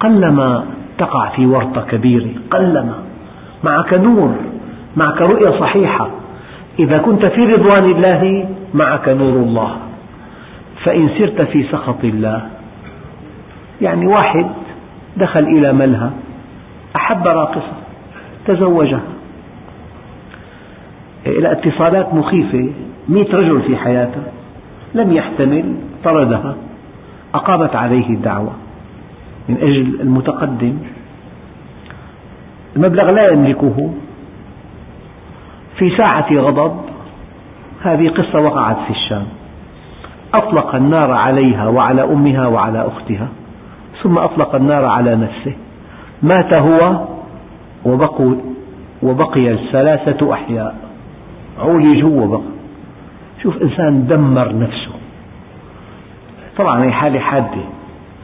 قلما 0.00 0.64
تقع 0.98 1.28
في 1.28 1.46
ورطة 1.46 1.80
كبيرة 1.80 2.30
قلما. 2.50 2.94
معك 3.64 3.94
نور 3.94 4.34
معك 4.96 5.22
رؤية 5.22 5.60
صحيحة. 5.60 6.10
إذا 6.78 6.98
كنت 6.98 7.26
في 7.26 7.44
رضوان 7.46 7.84
الله 7.84 8.48
معك 8.74 9.08
نور 9.08 9.36
الله. 9.36 9.70
فإن 10.84 11.08
سرت 11.18 11.42
في 11.42 11.62
سخط 11.72 12.04
الله. 12.04 12.46
يعني 13.80 14.06
واحد 14.06 14.46
دخل 15.16 15.44
إلى 15.44 15.72
ملهى 15.72 16.10
أحب 16.96 17.26
راقصة 17.26 17.72
تزوجها. 18.46 19.02
إلى 21.26 21.52
اتصالات 21.52 22.14
مخيفة 22.14 22.70
مئة 23.08 23.36
رجل 23.36 23.62
في 23.62 23.76
حياته 23.76 24.22
لم 24.94 25.12
يحتمل 25.12 25.74
طردها. 26.04 26.54
أقامت 27.34 27.76
عليه 27.76 28.08
الدعوة 28.08 28.52
من 29.48 29.56
أجل 29.56 30.00
المتقدم. 30.00 30.78
المبلغ 32.76 33.10
لا 33.10 33.32
يملكه. 33.32 33.94
في 35.78 35.96
ساعة 35.96 36.34
غضب 36.34 36.80
هذه 37.82 38.08
قصة 38.08 38.40
وقعت 38.40 38.76
في 38.86 38.90
الشام. 38.90 39.26
أطلق 40.34 40.74
النار 40.74 41.12
عليها 41.12 41.68
وعلى 41.68 42.04
أمها 42.04 42.46
وعلى 42.46 42.86
أختها 42.86 43.28
ثم 44.02 44.18
أطلق 44.18 44.54
النار 44.54 44.84
على 44.84 45.16
نفسه. 45.16 45.52
مات 46.22 46.58
هو 46.58 47.04
وبقوا 47.84 48.34
وبقي 49.02 49.52
الثلاثة 49.52 50.32
أحياء. 50.32 50.76
عولجوا 51.58 52.22
وبقى. 52.22 52.50
شوف 53.42 53.62
إنسان 53.62 54.06
دمر 54.06 54.58
نفسه. 54.58 54.90
طبعا 56.56 56.84
هي 56.84 56.92
حالة 56.92 57.20
حادة. 57.20 57.62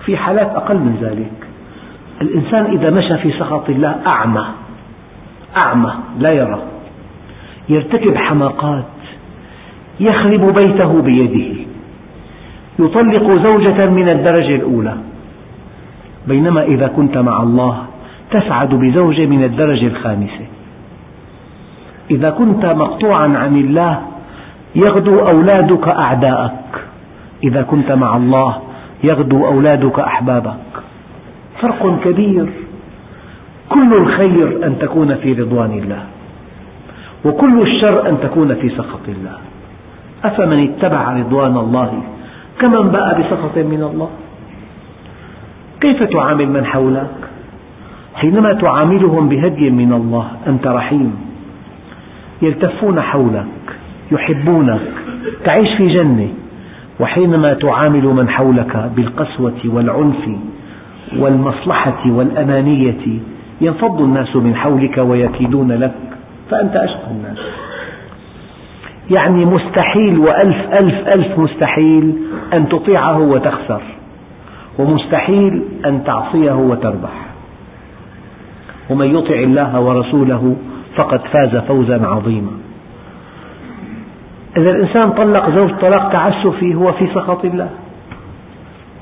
في 0.04 0.16
حالات 0.16 0.46
أقل 0.46 0.76
من 0.76 0.98
ذلك. 1.02 1.48
الإنسان 2.22 2.64
إذا 2.64 2.90
مشى 2.90 3.18
في 3.18 3.38
سخط 3.38 3.70
الله 3.70 3.96
أعمى 4.06 4.46
أعمى 5.66 5.92
لا 6.18 6.32
يرى. 6.32 6.62
يرتكب 7.68 8.16
حماقات. 8.16 8.84
يخرب 10.00 10.54
بيته 10.54 11.02
بيده. 11.02 11.66
يطلق 12.78 13.42
زوجة 13.42 13.86
من 13.86 14.08
الدرجة 14.08 14.54
الأولى. 14.54 14.94
بينما 16.26 16.62
إذا 16.62 16.86
كنت 16.86 17.18
مع 17.18 17.42
الله 17.42 17.82
تسعد 18.30 18.74
بزوجة 18.74 19.26
من 19.26 19.44
الدرجة 19.44 19.86
الخامسة. 19.86 20.46
إذا 22.10 22.30
كنت 22.30 22.66
مقطوعا 22.66 23.28
عن 23.36 23.56
الله 23.56 24.00
يغدو 24.74 25.18
أولادك 25.20 25.88
أعداءك. 25.88 26.84
إذا 27.44 27.62
كنت 27.62 27.92
مع 27.92 28.16
الله 28.16 28.56
يغدو 29.04 29.46
أولادك 29.46 29.98
أحبابك. 29.98 30.72
فرق 31.60 32.00
كبير. 32.04 32.46
كل 33.68 33.94
الخير 33.94 34.66
أن 34.66 34.78
تكون 34.78 35.14
في 35.14 35.32
رضوان 35.32 35.70
الله 35.70 36.02
وكل 37.24 37.62
الشر 37.62 38.08
أن 38.08 38.18
تكون 38.22 38.54
في 38.54 38.68
سخط 38.68 39.08
الله. 39.08 39.38
أفمن 40.24 40.68
اتبع 40.68 41.12
رضوان 41.12 41.56
الله؟ 41.56 42.02
كمن 42.60 42.88
باء 42.88 43.20
بسخط 43.20 43.58
من 43.58 43.82
الله. 43.82 44.10
كيف 45.80 46.02
تعامل 46.02 46.48
من 46.48 46.64
حولك؟ 46.64 47.16
حينما 48.14 48.52
تعاملهم 48.52 49.28
بهدي 49.28 49.70
من 49.70 49.92
الله 49.92 50.26
أنت 50.46 50.66
رحيم. 50.66 51.16
يلتفون 52.42 53.00
حولك 53.00 53.46
يحبونك 54.12 54.80
تعيش 55.44 55.74
في 55.76 55.88
جنة. 55.88 56.28
وحينما 57.00 57.54
تعامل 57.54 58.04
من 58.04 58.28
حولك 58.28 58.90
بالقسوة 58.96 59.60
والعنف 59.64 60.28
والمصلحة 61.18 62.02
والأنانية 62.06 63.20
ينفض 63.60 64.00
الناس 64.00 64.36
من 64.36 64.54
حولك 64.54 64.98
ويكيدون 64.98 65.72
لك 65.72 65.94
فأنت 66.50 66.76
أشقى 66.76 67.10
الناس. 67.10 67.38
يعني 69.10 69.44
مستحيل 69.44 70.18
وألف 70.18 70.56
ألف 70.72 71.08
ألف 71.08 71.38
مستحيل 71.38 72.16
أن 72.52 72.68
تطيعه 72.68 73.18
وتخسر 73.18 73.80
ومستحيل 74.78 75.62
أن 75.86 76.04
تعصيه 76.04 76.52
وتربح 76.52 77.26
ومن 78.90 79.18
يطع 79.18 79.34
الله 79.34 79.80
ورسوله 79.80 80.56
فقد 80.96 81.20
فاز 81.20 81.56
فوزا 81.56 82.06
عظيما. 82.06 82.50
إذا 84.56 84.70
الإنسان 84.70 85.10
طلق 85.10 85.50
زوج 85.50 85.70
طلاق 85.80 86.12
تعسفي 86.12 86.74
هو 86.74 86.92
في 86.92 87.06
سخط 87.14 87.44
الله. 87.44 87.70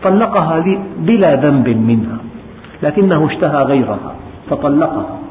طلقها 0.02 0.64
بلا 0.98 1.34
ذنب 1.34 1.68
منها 1.68 2.18
لكنه 2.82 3.26
اشتهى 3.26 3.62
غيرها 3.62 4.14
فطلقها. 4.50 5.23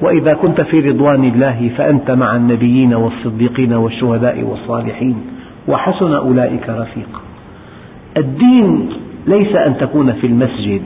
وإذا 0.00 0.34
كنت 0.34 0.60
في 0.60 0.80
رضوان 0.80 1.24
الله 1.24 1.70
فأنت 1.78 2.10
مع 2.10 2.36
النبيين 2.36 2.94
والصديقين 2.94 3.72
والشهداء 3.72 4.42
والصالحين 4.42 5.16
وحسن 5.68 6.12
أولئك 6.12 6.68
رفيقا 6.68 7.20
الدين 8.16 8.90
ليس 9.26 9.56
أن 9.56 9.76
تكون 9.78 10.12
في 10.12 10.26
المسجد 10.26 10.82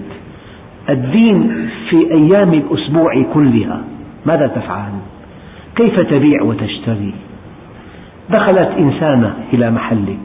الدين 0.88 1.68
في 1.90 1.96
أيام 2.12 2.54
الأسبوع 2.54 3.22
كلها 3.34 3.82
ماذا 4.26 4.46
تفعل؟ 4.46 4.92
كيف 5.76 6.00
تبيع 6.00 6.42
وتشتري؟ 6.42 7.14
دخلت 8.30 8.68
إنسانة 8.78 9.34
إلى 9.52 9.70
محلك 9.70 10.18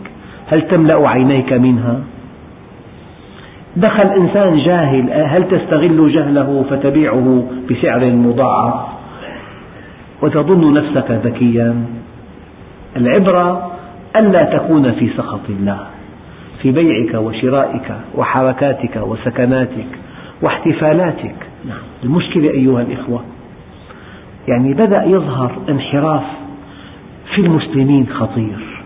هل 0.48 0.62
تملأ 0.62 1.10
عينيك 1.10 1.54
منها؟ 1.54 2.00
دخل 3.76 4.08
إنسان 4.08 4.58
جاهل 4.58 5.12
هل 5.12 5.48
تستغل 5.48 6.12
جهله 6.12 6.66
فتبيعه 6.70 7.44
بسعر 7.70 8.06
مضاعف؟ 8.06 8.74
وتظن 10.22 10.74
نفسك 10.74 11.12
ذكيا. 11.12 11.86
العبرة 12.98 13.72
ألا 14.16 14.44
تكون 14.44 14.92
في 14.92 15.10
سخط 15.18 15.50
الله 15.50 15.80
في 16.62 16.72
بيعك 16.72 17.14
وشرائك 17.14 17.96
وحركاتك 18.16 19.02
وسكناتك 19.08 19.88
واحتفالاتك. 20.42 21.36
نعم. 21.68 21.78
المشكلة 22.04 22.50
أيها 22.50 22.82
الإخوة 22.82 23.24
يعني 24.48 24.74
بدأ 24.74 25.04
يظهر 25.04 25.52
انحراف 25.70 26.24
في 27.36 27.42
المسلمين 27.42 28.08
خطير. 28.08 28.84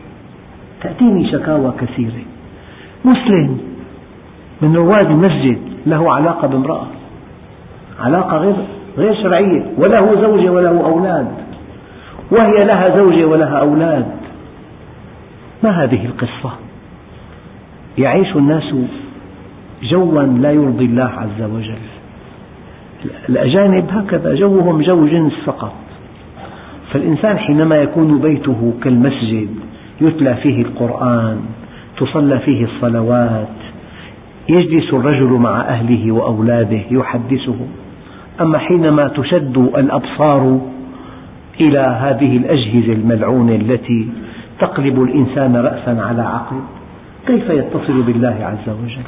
تأتيني 0.81 1.31
شكاوى 1.31 1.73
كثيرة. 1.81 2.25
مسلم 3.05 3.57
من 4.61 4.75
رواد 4.75 5.05
المسجد 5.05 5.57
له 5.85 6.13
علاقة 6.13 6.47
بامرأة. 6.47 6.87
علاقة 7.99 8.37
غير 8.37 8.55
غير 8.97 9.13
شرعية. 9.23 9.65
وله 9.77 10.21
زوجة 10.21 10.49
وله 10.49 10.85
أولاد. 10.85 11.27
وهي 12.31 12.65
لها 12.65 12.97
زوجة 12.97 13.25
ولها 13.25 13.59
أولاد. 13.59 14.05
ما 15.63 15.83
هذه 15.83 16.05
القصة؟ 16.05 16.51
يعيش 17.97 18.35
الناس 18.35 18.73
جوا 19.83 20.23
لا 20.23 20.51
يرضي 20.51 20.85
الله 20.85 21.11
عز 21.17 21.41
وجل. 21.41 21.87
الأجانب 23.29 23.85
هكذا 23.89 24.35
جوهم 24.35 24.81
جو 24.81 25.07
جنس 25.07 25.33
فقط. 25.45 25.73
فالإنسان 26.91 27.37
حينما 27.37 27.75
يكون 27.75 28.21
بيته 28.21 28.73
كالمسجد 28.83 29.49
يتلى 30.01 30.35
فيه 30.35 30.61
القرآن 30.61 31.39
تصلى 31.97 32.39
فيه 32.39 32.65
الصلوات 32.65 33.47
يجلس 34.49 34.93
الرجل 34.93 35.29
مع 35.29 35.61
أهله 35.61 36.11
وأولاده 36.11 36.81
يحدثهم 36.91 37.67
أما 38.41 38.57
حينما 38.57 39.07
تشد 39.07 39.57
الأبصار 39.57 40.59
إلى 41.61 41.79
هذه 41.79 42.37
الأجهزة 42.37 42.93
الملعونة 42.93 43.55
التي 43.55 44.07
تقلب 44.59 45.03
الإنسان 45.03 45.55
رأسا 45.55 46.01
على 46.01 46.21
عقل 46.21 46.55
كيف 47.27 47.49
يتصل 47.49 48.01
بالله 48.01 48.35
عز 48.41 48.69
وجل؟ 48.83 49.07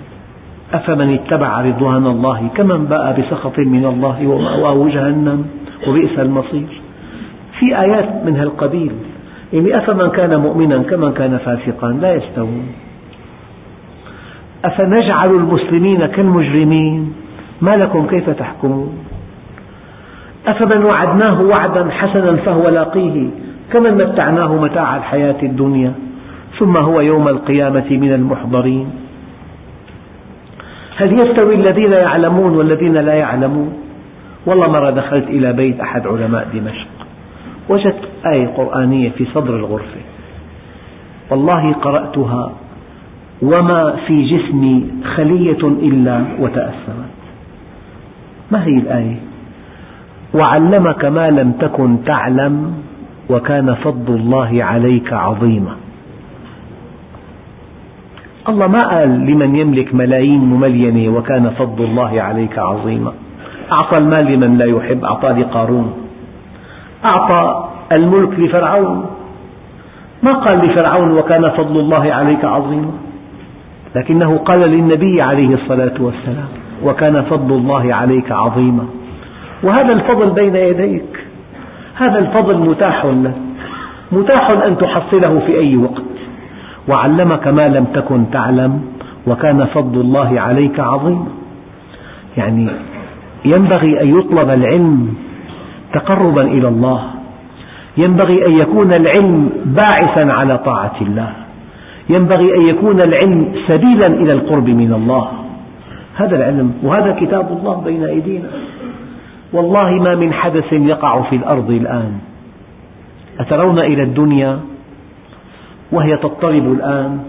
أفمن 0.73 1.13
اتبع 1.13 1.61
رضوان 1.61 2.07
الله؟ 2.07 2.47
كمن 2.55 2.85
باء 2.85 3.21
بسخط 3.21 3.59
من 3.59 3.85
الله 3.85 4.27
ومأواه 4.27 4.89
جهنم 4.89 5.45
وبئس 5.87 6.19
المصير؟ 6.19 6.67
في 7.59 7.79
آيات 7.79 8.25
من 8.25 8.35
هالقبيل. 8.35 8.91
يعني 9.53 9.77
أفمن 9.77 10.09
كان 10.09 10.39
مؤمنا 10.39 10.77
كمن 10.77 11.11
كان 11.11 11.37
فاسقا؟ 11.37 11.91
لا 11.91 12.15
يستوون. 12.15 12.65
أفنجعل 14.65 15.29
المسلمين 15.29 16.05
كالمجرمين؟ 16.05 17.13
ما 17.61 17.77
لكم 17.77 18.07
كيف 18.07 18.29
تحكمون؟ 18.29 18.97
أفمن 20.47 20.85
وعدناه 20.85 21.41
وعدا 21.41 21.89
حسنا 21.89 22.35
فهو 22.35 22.69
لاقيه 22.69 23.29
كمن 23.73 23.97
متعناه 23.97 24.55
متاع 24.55 24.97
الحياة 24.97 25.35
الدنيا 25.43 25.93
ثم 26.59 26.77
هو 26.77 27.01
يوم 27.01 27.27
القيامة 27.27 27.87
من 27.91 28.13
المحضرين. 28.13 28.89
هل 30.97 31.19
يستوي 31.19 31.55
الذين 31.55 31.91
يعلمون 31.91 32.55
والذين 32.55 32.93
لا 32.93 33.13
يعلمون؟ 33.13 33.73
والله 34.45 34.67
مرة 34.67 34.89
دخلت 34.89 35.27
إلى 35.27 35.53
بيت 35.53 35.79
أحد 35.79 36.07
علماء 36.07 36.47
دمشق. 36.53 36.87
وجدت 37.69 38.09
آية 38.25 38.47
قرآنية 38.47 39.09
في 39.09 39.25
صدر 39.25 39.55
الغرفة. 39.55 40.01
والله 41.29 41.73
قرأتها 41.73 42.51
وما 43.41 43.95
في 44.07 44.23
جسمي 44.23 44.87
خلية 45.15 45.63
إلا 45.63 46.23
وتأثرت. 46.39 47.19
ما 48.51 48.63
هي 48.65 48.77
الآية؟ 48.77 49.15
وعلمك 50.33 51.05
ما 51.05 51.29
لم 51.29 51.51
تكن 51.51 52.03
تعلم 52.05 52.73
وكان 53.29 53.73
فضل 53.73 54.13
الله 54.13 54.63
عليك 54.63 55.13
عظيما. 55.13 55.75
الله 58.49 58.67
ما 58.67 58.87
قال 58.87 59.09
لمن 59.09 59.55
يملك 59.55 59.95
ملايين 59.95 60.39
مملينة 60.39 61.17
وكان 61.17 61.49
فضل 61.49 61.83
الله 61.83 62.21
عليك 62.21 62.59
عظيما. 62.59 63.13
أعطى 63.71 63.97
المال 63.97 64.25
لمن 64.25 64.57
لا 64.57 64.65
يحب 64.65 65.03
أعطى 65.03 65.29
لقارون. 65.29 65.93
أعطى 67.05 67.69
الملك 67.91 68.39
لفرعون. 68.39 69.05
ما 70.23 70.33
قال 70.33 70.57
لفرعون 70.57 71.11
وكان 71.11 71.49
فضل 71.49 71.79
الله 71.79 72.13
عليك 72.13 72.45
عظيما؟ 72.45 72.91
لكنه 73.95 74.37
قال 74.37 74.59
للنبي 74.59 75.21
عليه 75.21 75.53
الصلاة 75.53 75.93
والسلام 75.99 76.47
وكان 76.83 77.21
فضل 77.21 77.55
الله 77.55 77.95
عليك 77.95 78.31
عظيما. 78.31 78.85
وهذا 79.63 79.93
الفضل 79.93 80.29
بين 80.29 80.55
يديك. 80.55 81.25
هذا 81.95 82.19
الفضل 82.19 82.57
متاح 82.57 83.05
لك. 83.05 83.33
متاح 84.11 84.49
أن 84.49 84.77
تحصله 84.77 85.39
في 85.39 85.59
أي 85.59 85.77
وقت. 85.77 86.01
وعلمك 86.87 87.47
ما 87.47 87.67
لم 87.67 87.85
تكن 87.85 88.31
تعلم 88.31 88.81
وكان 89.27 89.65
فضل 89.65 90.01
الله 90.01 90.41
عليك 90.41 90.79
عظيما. 90.79 91.27
يعني 92.37 92.69
ينبغي 93.45 94.01
أن 94.01 94.19
يطلب 94.19 94.49
العلم 94.49 95.13
تقربا 95.93 96.41
إلى 96.41 96.67
الله. 96.67 97.03
ينبغي 97.97 98.45
أن 98.45 98.51
يكون 98.51 98.93
العلم 98.93 99.49
باعثا 99.65 100.33
على 100.33 100.57
طاعة 100.57 100.95
الله. 101.01 101.31
ينبغي 102.09 102.55
أن 102.57 102.61
يكون 102.61 103.01
العلم 103.01 103.55
سبيلا 103.67 104.07
إلى 104.07 104.33
القرب 104.33 104.69
من 104.69 104.93
الله. 104.93 105.31
هذا 106.15 106.35
العلم 106.35 106.73
وهذا 106.83 107.15
كتاب 107.19 107.57
الله 107.57 107.81
بين 107.81 108.03
أيدينا. 108.03 108.49
والله 109.53 109.91
ما 109.91 110.15
من 110.15 110.33
حدث 110.33 110.73
يقع 110.73 111.21
في 111.21 111.35
الأرض 111.35 111.71
الآن. 111.71 112.11
أترون 113.39 113.79
إلى 113.79 114.03
الدنيا 114.03 114.59
وهي 115.91 116.17
تضطرب 116.17 116.73
الآن. 116.73 117.19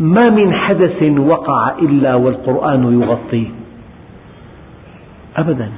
ما 0.00 0.30
من 0.30 0.54
حدث 0.54 1.02
وقع 1.18 1.78
إلا 1.78 2.14
والقرآن 2.14 3.02
يغطيه 3.02 3.48
أبدا. 5.36 5.68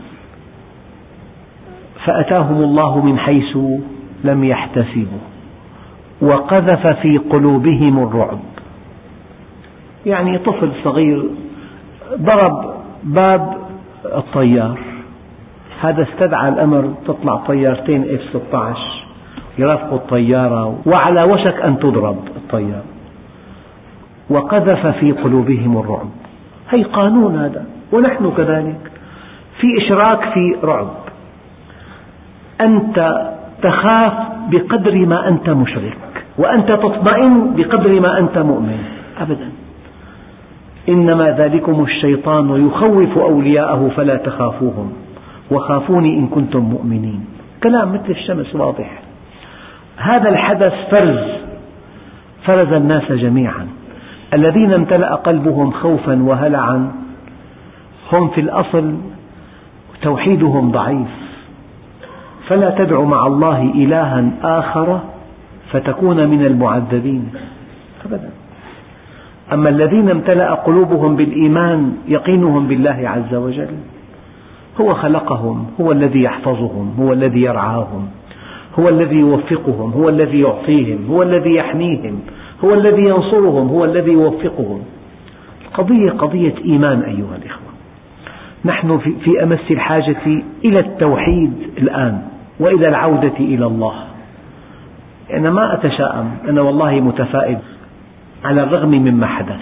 فأتاهم 2.04 2.62
الله 2.62 3.06
من 3.06 3.18
حيث 3.18 3.58
لم 4.24 4.44
يحتسبوا. 4.44 5.37
وقذف 6.22 6.86
في 6.86 7.18
قلوبهم 7.18 8.02
الرعب. 8.02 8.38
يعني 10.06 10.38
طفل 10.38 10.72
صغير 10.84 11.24
ضرب 12.20 12.74
باب 13.04 13.56
الطيار. 14.04 14.78
هذا 15.80 16.02
استدعى 16.02 16.48
الأمر 16.48 16.94
تطلع 17.06 17.36
طيارتين 17.36 18.02
اف 18.02 18.20
16 18.48 19.04
يرافقوا 19.58 19.98
الطيارة 19.98 20.78
وعلى 20.86 21.22
وشك 21.22 21.60
أن 21.62 21.78
تضرب 21.78 22.18
الطيارة 22.36 22.84
وقذف 24.30 24.86
في 24.86 25.12
قلوبهم 25.12 25.78
الرعب. 25.78 26.08
هي 26.70 26.82
قانون 26.82 27.36
هذا 27.36 27.66
ونحن 27.92 28.30
كذلك 28.36 28.90
في 29.60 29.66
إشراك 29.78 30.32
في 30.34 30.56
رعب. 30.64 30.90
أنت 32.60 33.28
تخاف 33.62 34.12
بقدر 34.50 35.06
ما 35.06 35.28
أنت 35.28 35.50
مشرك 35.50 35.98
وأنت 36.38 36.68
تطمئن 36.68 37.54
بقدر 37.56 38.00
ما 38.00 38.18
أنت 38.18 38.38
مؤمن. 38.38 38.78
أبدا. 39.20 39.48
إنما 40.88 41.30
ذلكم 41.30 41.82
الشيطان 41.82 42.66
يخوف 42.66 43.18
أولياءه 43.18 43.90
فلا 43.96 44.16
تخافوهم 44.16 44.92
وخافوني 45.50 46.18
إن 46.18 46.26
كنتم 46.26 46.60
مؤمنين. 46.60 47.24
كلام 47.62 47.92
مثل 47.92 48.10
الشمس 48.10 48.54
واضح. 48.54 49.02
هذا 49.96 50.28
الحدث 50.28 50.72
فرز 50.90 51.18
فرز 52.44 52.72
الناس 52.72 53.12
جميعا. 53.12 53.66
الذين 54.34 54.72
امتلأ 54.72 55.14
قلبهم 55.14 55.70
خوفا 55.70 56.22
وهلعا 56.22 56.92
هم 58.12 58.28
في 58.28 58.40
الأصل 58.40 58.94
توحيدهم 60.02 60.70
ضعيف. 60.70 61.27
فلا 62.48 62.70
تدع 62.70 63.00
مع 63.00 63.26
الله 63.26 63.62
إلها 63.62 64.24
آخر 64.42 65.00
فتكون 65.70 66.28
من 66.28 66.46
المعذبين. 66.46 67.28
أبدا. 68.06 68.30
أما 69.52 69.68
الذين 69.68 70.10
امتلأ 70.10 70.54
قلوبهم 70.54 71.16
بالإيمان 71.16 71.92
يقينهم 72.08 72.68
بالله 72.68 72.98
عز 73.04 73.34
وجل. 73.34 73.68
هو 74.80 74.94
خلقهم 74.94 75.66
هو 75.80 75.92
الذي 75.92 76.22
يحفظهم 76.22 76.94
هو 77.00 77.12
الذي 77.12 77.40
يرعاهم 77.40 78.08
هو 78.78 78.88
الذي 78.88 79.16
يوفقهم 79.16 79.92
هو 79.92 80.08
الذي 80.08 80.40
يعطيهم 80.40 81.06
هو 81.10 81.22
الذي 81.22 81.54
يحميهم 81.54 82.20
هو 82.64 82.74
الذي 82.74 83.02
ينصرهم 83.02 83.68
هو 83.68 83.84
الذي 83.84 84.12
يوفقهم. 84.12 84.80
القضية 85.68 86.10
قضية 86.10 86.54
إيمان 86.64 87.02
أيها 87.02 87.36
الإخوة. 87.42 87.68
نحن 88.64 88.98
في 88.98 89.42
أمس 89.42 89.70
الحاجة 89.70 90.42
إلى 90.64 90.78
التوحيد 90.78 91.52
الآن. 91.78 92.22
وإلى 92.60 92.88
العودة 92.88 93.36
إلى 93.40 93.66
الله. 93.66 93.94
أنا 95.32 95.50
ما 95.50 95.74
أتشائم 95.74 96.30
أنا 96.48 96.60
والله 96.60 97.00
متفائل 97.00 97.58
على 98.44 98.62
الرغم 98.62 98.88
مما 98.88 99.26
حدث. 99.26 99.60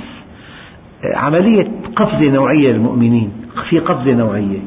عملية 1.15 1.69
قفزة 1.97 2.31
نوعية 2.31 2.73
للمؤمنين 2.73 3.33
في 3.69 3.79
قفزة 3.79 4.13
نوعية 4.13 4.59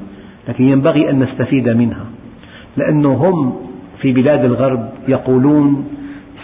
لكن 0.48 0.64
ينبغي 0.64 1.10
أن 1.10 1.20
نستفيد 1.20 1.70
منها. 1.70 2.06
لأنه 2.78 3.14
هم 3.14 3.56
في 4.02 4.12
بلاد 4.12 4.46
الغرب 4.46 4.90
يقولون 5.08 5.88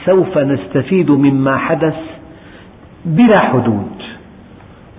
سوف 0.06 0.38
نستفيد 0.38 1.12
مما 1.12 1.58
حدث 1.58 1.96
بلا 3.06 3.40
حدود. 3.40 3.92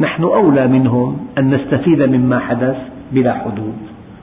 نحن 0.00 0.22
أولى 0.22 0.66
منهم 0.66 1.26
أن 1.38 1.54
نستفيد 1.54 2.02
مما 2.02 2.38
حدث 2.38 2.76
بلا 3.12 3.32
حدود. 3.34 3.76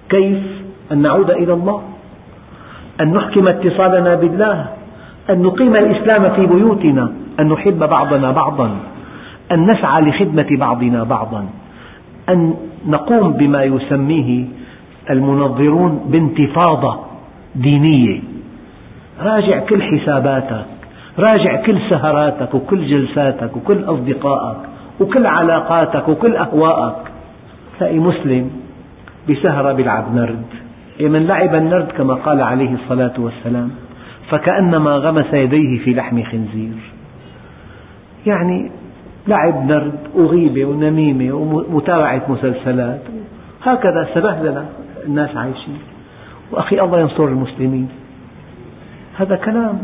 كيف؟ 0.09 0.43
أن 0.91 1.01
نعود 1.01 1.29
إلى 1.29 1.53
الله. 1.53 1.81
أن 3.01 3.13
نحكم 3.13 3.47
اتصالنا 3.47 4.15
بالله 4.15 4.65
أن 5.29 5.41
نقيم 5.41 5.75
الإسلام 5.75 6.29
في 6.29 6.45
بيوتنا 6.45 7.11
أن 7.39 7.47
نحب 7.49 7.79
بعضنا 7.79 8.31
بعضا 8.31 8.69
أن 9.51 9.71
نسعى 9.71 10.01
لخدمة 10.01 10.47
بعضنا 10.51 11.03
بعضا 11.03 11.45
أن 12.29 12.53
نقوم 12.87 13.33
بما 13.33 13.63
يسميه 13.63 14.45
المنظرون 15.09 16.05
بانتفاضة 16.07 16.99
دينية. 17.55 18.19
راجع 19.21 19.59
كل 19.59 19.83
حساباتك 19.83 20.65
راجع 21.19 21.61
كل 21.61 21.77
سهراتك 21.89 22.53
وكل 22.53 22.85
جلساتك 22.85 23.55
وكل 23.55 23.83
أصدقائك 23.83 24.57
وكل 24.99 25.25
علاقاتك 25.25 26.09
وكل 26.09 26.35
أهواءك. 26.35 26.95
تلاقي 27.79 27.99
مسلم 27.99 28.49
بسهرة 29.29 29.71
بيلعب 29.73 30.15
نرد. 30.15 30.62
من 30.99 31.27
لعب 31.27 31.55
النرد 31.55 31.87
كما 31.87 32.13
قال 32.13 32.41
عليه 32.41 32.73
الصلاة 32.73 33.13
والسلام 33.17 33.71
فكأنما 34.29 34.91
غمس 34.91 35.33
يديه 35.33 35.79
في 35.79 35.93
لحم 35.93 36.23
خنزير. 36.23 36.77
يعني 38.25 38.71
لعب 39.27 39.71
نرد 39.71 39.99
وغيبة 40.15 40.65
ونميمة 40.65 41.33
ومتابعة 41.35 42.21
مسلسلات. 42.29 43.01
هكذا 43.63 44.09
سبهللة 44.13 44.65
الناس 45.05 45.37
عايشين. 45.37 45.77
وأخي 46.51 46.81
الله 46.81 46.99
ينصر 46.99 47.25
المسلمين. 47.25 47.89
هذا 49.17 49.35
كلام. 49.35 49.79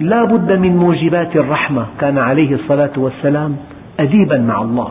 لا 0.00 0.24
بد 0.24 0.52
من 0.52 0.76
موجبات 0.76 1.36
الرحمة 1.36 1.86
كان 2.00 2.18
عليه 2.18 2.54
الصلاة 2.54 2.92
والسلام 2.96 3.56
أديبا 4.00 4.38
مع 4.38 4.62
الله. 4.62 4.90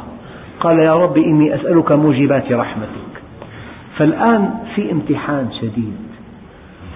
قال 0.59 0.79
يا 0.79 0.95
رب 0.95 1.17
إني 1.17 1.55
أسألك 1.55 1.91
موجبات 1.91 2.51
رحمتك. 2.51 3.06
فالآن 3.97 4.49
في 4.75 4.91
امتحان 4.91 5.47
شديد 5.61 5.97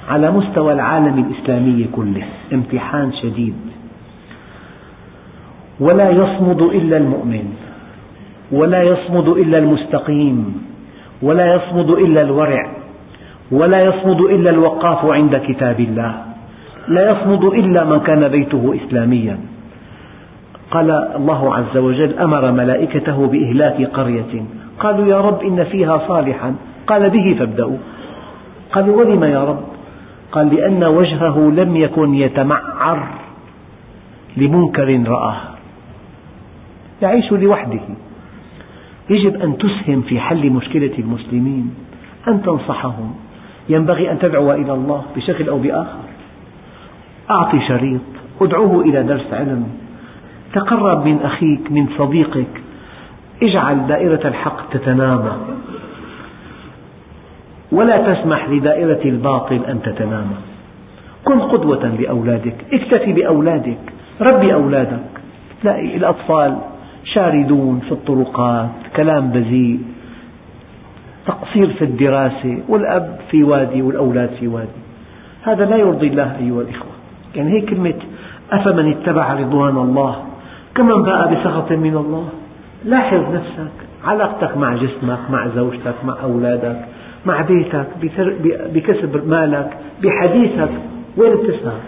على 0.09 0.31
مستوى 0.31 0.73
العالم 0.73 1.25
الإسلامي 1.25 1.87
كله. 1.95 2.23
امتحان 2.53 3.13
شديد. 3.13 3.55
ولا 5.79 6.09
يصمد 6.09 6.61
إلا 6.61 6.97
المؤمن. 6.97 7.53
ولا 8.51 8.83
يصمد 8.83 9.27
إلا 9.27 9.57
المستقيم. 9.57 10.67
ولا 11.21 11.55
يصمد 11.55 11.89
إلا 11.89 12.21
الورع. 12.21 12.71
ولا 13.51 13.83
يصمد 13.83 14.21
إلا 14.21 14.49
الوقاف 14.49 15.05
عند 15.05 15.41
كتاب 15.47 15.79
الله. 15.79 16.15
لا 16.87 17.11
يصمد 17.11 17.43
إلا 17.43 17.83
من 17.83 17.99
كان 17.99 18.27
بيته 18.27 18.75
إسلاميا. 18.85 19.37
قال 20.71 20.91
الله 20.91 21.55
عز 21.55 21.77
وجل 21.77 22.19
أمر 22.19 22.51
ملائكته 22.51 23.27
بإهلاك 23.27 23.83
قرية. 23.83 24.45
قالوا 24.79 25.07
يا 25.07 25.21
رب 25.21 25.41
إن 25.43 25.63
فيها 25.63 25.97
صالحا. 26.07 26.55
قال 26.87 27.09
به 27.09 27.35
فابدأوا. 27.39 27.77
قالوا 28.71 29.03
ولم 29.03 29.23
يا 29.23 29.43
رب؟ 29.43 29.63
قال 30.31 30.55
لأن 30.55 30.83
وجهه 30.83 31.51
لم 31.51 31.75
يكن 31.75 32.15
يتمعر 32.15 33.07
لمنكر 34.37 35.03
رآه. 35.07 35.41
يعيش 37.01 37.31
لوحده. 37.31 37.79
يجب 39.09 39.41
أن 39.41 39.57
تسهم 39.57 40.01
في 40.01 40.19
حل 40.19 40.49
مشكلة 40.49 40.91
المسلمين 40.99 41.73
أن 42.27 42.41
تنصحهم. 42.41 43.15
ينبغي 43.69 44.11
أن 44.11 44.19
تدعو 44.19 44.51
إلى 44.51 44.73
الله 44.73 45.03
بشكل 45.15 45.49
أو 45.49 45.57
بآخر. 45.57 45.99
أعطي 47.31 47.67
شريط. 47.67 48.01
ادعوه 48.41 48.81
إلى 48.81 49.03
درس 49.03 49.33
علم. 49.33 49.67
تقرب 50.53 51.05
من 51.05 51.19
أخيك 51.23 51.71
من 51.71 51.87
صديقك. 51.97 52.61
اجعل 53.43 53.87
دائرة 53.87 54.27
الحق 54.27 54.69
تتنامى. 54.69 55.31
ولا 57.71 58.13
تسمح 58.13 58.49
لدائرة 58.49 58.99
الباطل 59.05 59.61
أن 59.67 59.81
تتنامى. 59.81 60.35
كن 61.25 61.39
قدوة 61.39 61.87
لأولادك 61.87 62.55
اكتفي 62.73 63.13
بأولادك 63.13 63.79
ربي 64.21 64.53
أولادك. 64.53 65.09
تلاقي 65.61 65.97
الأطفال 65.97 66.57
شاردون 67.03 67.79
في 67.79 67.91
الطرقات 67.91 68.69
كلام 68.95 69.29
بذيء 69.29 69.79
تقصير 71.27 71.67
في 71.67 71.85
الدراسة 71.85 72.57
والأب 72.69 73.19
في 73.31 73.43
وادي 73.43 73.81
والأولاد 73.81 74.29
في 74.39 74.47
وادي. 74.47 74.81
هذا 75.43 75.65
لا 75.65 75.75
يرضي 75.75 76.07
الله 76.07 76.37
أيها 76.37 76.61
الإخوة. 76.61 76.91
يعني 77.35 77.51
هي 77.51 77.61
كلمة 77.61 77.93
أفمن 78.51 78.91
اتبع 78.91 79.33
رضوان 79.33 79.77
الله؟ 79.77 80.15
كمن 80.75 81.03
باء 81.03 81.33
بسخط 81.33 81.71
من 81.71 81.97
الله؟ 81.97 82.29
لاحظ 82.85 83.35
نفسك 83.35 83.71
علاقتك 84.05 84.57
مع 84.57 84.75
جسمك 84.75 85.19
مع 85.29 85.47
زوجتك 85.47 85.95
مع 86.05 86.15
أولادك. 86.23 86.85
مع 87.25 87.41
بيتك 87.41 87.87
بكسب 88.73 89.29
مالك 89.29 89.69
بحديثك 90.03 90.69
وين 91.17 91.31
بتسهر 91.31 91.79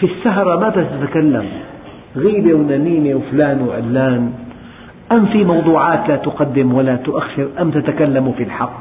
في 0.00 0.06
السهرة 0.06 0.60
ما 0.60 0.70
تتكلم 0.70 1.44
غيبة 2.16 2.54
ونميمة 2.54 3.16
وفلان 3.16 3.62
وعلان. 3.68 4.32
أم 5.12 5.26
في 5.26 5.44
موضوعات 5.44 6.08
لا 6.08 6.16
تقدم 6.16 6.74
ولا 6.74 6.96
تؤخر 6.96 7.48
أم 7.60 7.70
تتكلم 7.70 8.32
في 8.32 8.42
الحق؟ 8.42 8.80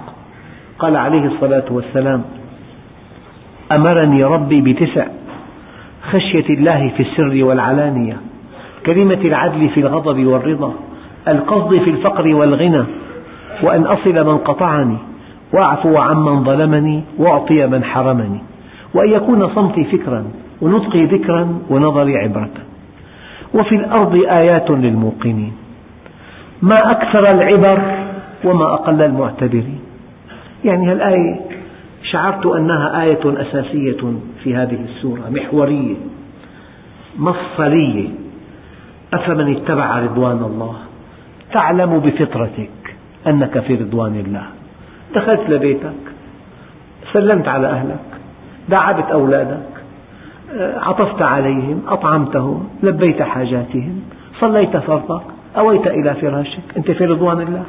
قال 0.79 0.95
عليه 0.95 1.25
الصلاة 1.25 1.65
والسلام 1.71 2.21
أمرني 3.71 4.23
ربي 4.23 4.61
بتسع 4.61 5.05
خشية 6.11 6.49
الله 6.49 6.89
في 6.97 7.03
السر 7.03 7.43
والعلانية 7.43 8.17
كلمة 8.85 9.21
العدل 9.21 9.69
في 9.69 9.79
الغضب 9.79 10.25
والرضا 10.25 10.73
القصد 11.27 11.77
في 11.77 11.89
الفقر 11.89 12.35
والغنى 12.35 12.83
وأن 13.63 13.83
أصل 13.83 14.13
من 14.13 14.37
قطعني. 14.37 14.97
وأعفو 15.53 15.97
عمن 15.97 16.43
ظلمني 16.43 17.03
وأعطي 17.17 17.67
من 17.67 17.83
حرمني. 17.83 18.39
وأن 18.93 19.09
يكون 19.11 19.55
صمتي 19.55 19.83
فكرا 19.83 20.25
ونطقي 20.61 21.05
ذكرا 21.05 21.59
ونظري 21.69 22.17
عبرة. 22.17 22.49
وفي 23.53 23.75
الأرض 23.75 24.15
آيات 24.15 24.71
للموقنين. 24.71 25.51
ما 26.61 26.91
أكثر 26.91 27.31
العبر 27.31 27.81
وما 28.43 28.73
أقل 28.73 29.01
المعتبرين. 29.01 29.79
يعني 30.65 30.91
هالآية 30.91 31.39
شعرت 32.03 32.45
أنها 32.45 33.03
آية 33.03 33.19
أساسية 33.25 34.13
في 34.43 34.55
هذه 34.55 34.79
السورة 34.83 35.29
محورية 35.29 35.95
مفصلية. 37.17 38.09
أفمن 39.13 39.55
اتبع 39.55 39.99
رضوان 39.99 40.43
الله؟ 40.43 40.75
تعلم 41.53 41.99
بفطرتك 41.99 42.95
أنك 43.27 43.59
في 43.59 43.75
رضوان 43.75 44.23
الله. 44.25 44.56
دخلت 45.15 45.49
لبيتك 45.49 45.91
سلمت 47.13 47.47
على 47.47 47.67
أهلك 47.67 47.99
داعبت 48.69 49.11
أولادك 49.11 49.67
عطفت 50.59 51.21
عليهم 51.21 51.81
أطعمتهم 51.87 52.69
لبيت 52.83 53.21
حاجاتهم 53.21 54.01
صليت 54.39 54.77
فرضك 54.77 55.21
أويت 55.57 55.87
إلى 55.87 56.13
فراشك 56.13 56.77
أنت 56.77 56.91
في 56.91 57.05
رضوان 57.05 57.41
الله. 57.41 57.63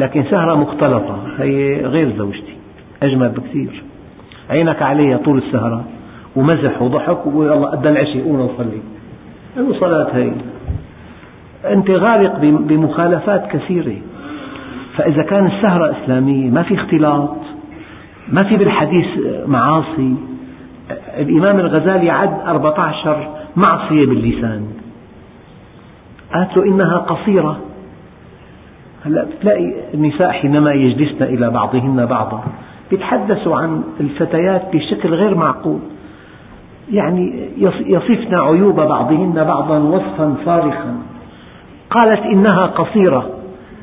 لكن 0.00 0.24
سهرة 0.30 0.54
مختلطة 0.54 1.18
هي 1.38 1.86
غير 1.86 2.16
زوجتي 2.16 2.56
أجمل 3.02 3.28
بكثير. 3.28 3.82
عينك 4.50 4.82
عليها 4.82 5.16
طول 5.16 5.38
السهرة 5.38 5.84
ومزح 6.36 6.82
وضحك 6.82 7.26
الله 7.26 7.72
أدى 7.72 7.88
العشاء 7.88 8.22
قوم 8.22 8.40
نصلي 8.40 8.80
أي 9.58 9.80
صلاة 9.80 10.08
هي. 10.16 10.32
أنت 11.72 11.90
غارق 11.90 12.38
بمخالفات 12.40 13.50
كثيرة. 13.50 13.96
فإذا 14.98 15.22
كان 15.22 15.46
السهرة 15.46 15.96
إسلامية 16.02 16.50
ما 16.50 16.62
في 16.62 16.74
اختلاط 16.74 17.36
ما 18.28 18.42
في 18.42 18.56
بالحديث 18.56 19.06
معاصي. 19.46 20.14
الإمام 21.18 21.58
الغزالي 21.58 22.10
عد 22.10 22.40
14 22.46 23.28
معصية 23.56 24.06
باللسان. 24.06 24.66
قالت 26.34 26.56
له 26.56 26.64
إنها 26.64 26.96
قصيرة. 26.96 27.58
هلا 29.06 29.24
بتلاقي 29.24 29.74
النساء 29.94 30.30
حينما 30.30 30.72
يجلسن 30.72 31.24
إلى 31.24 31.50
بعضهن 31.50 32.06
بعضا 32.06 32.42
يتحدثوا 32.92 33.56
عن 33.56 33.82
الفتيات 34.00 34.62
بشكل 34.72 35.14
غير 35.14 35.34
معقول. 35.34 35.78
يعني 36.92 37.48
يصفن 37.86 38.34
عيوب 38.34 38.80
بعضهن 38.80 39.44
بعضا 39.44 39.78
وصفا 39.78 40.34
صارخا. 40.44 40.96
قالت 41.90 42.20
إنها 42.20 42.66
قصيرة. 42.66 43.37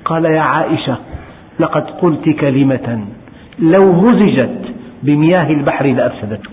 قال 0.06 0.26
يا 0.26 0.41
عائشة 0.41 0.97
لقد 1.60 1.84
قلت 1.89 2.30
كلمة 2.30 3.06
لو 3.60 3.93
مزجت 3.93 4.62
بمياه 5.03 5.49
البحر 5.49 5.86
لأفسدته. 5.86 6.49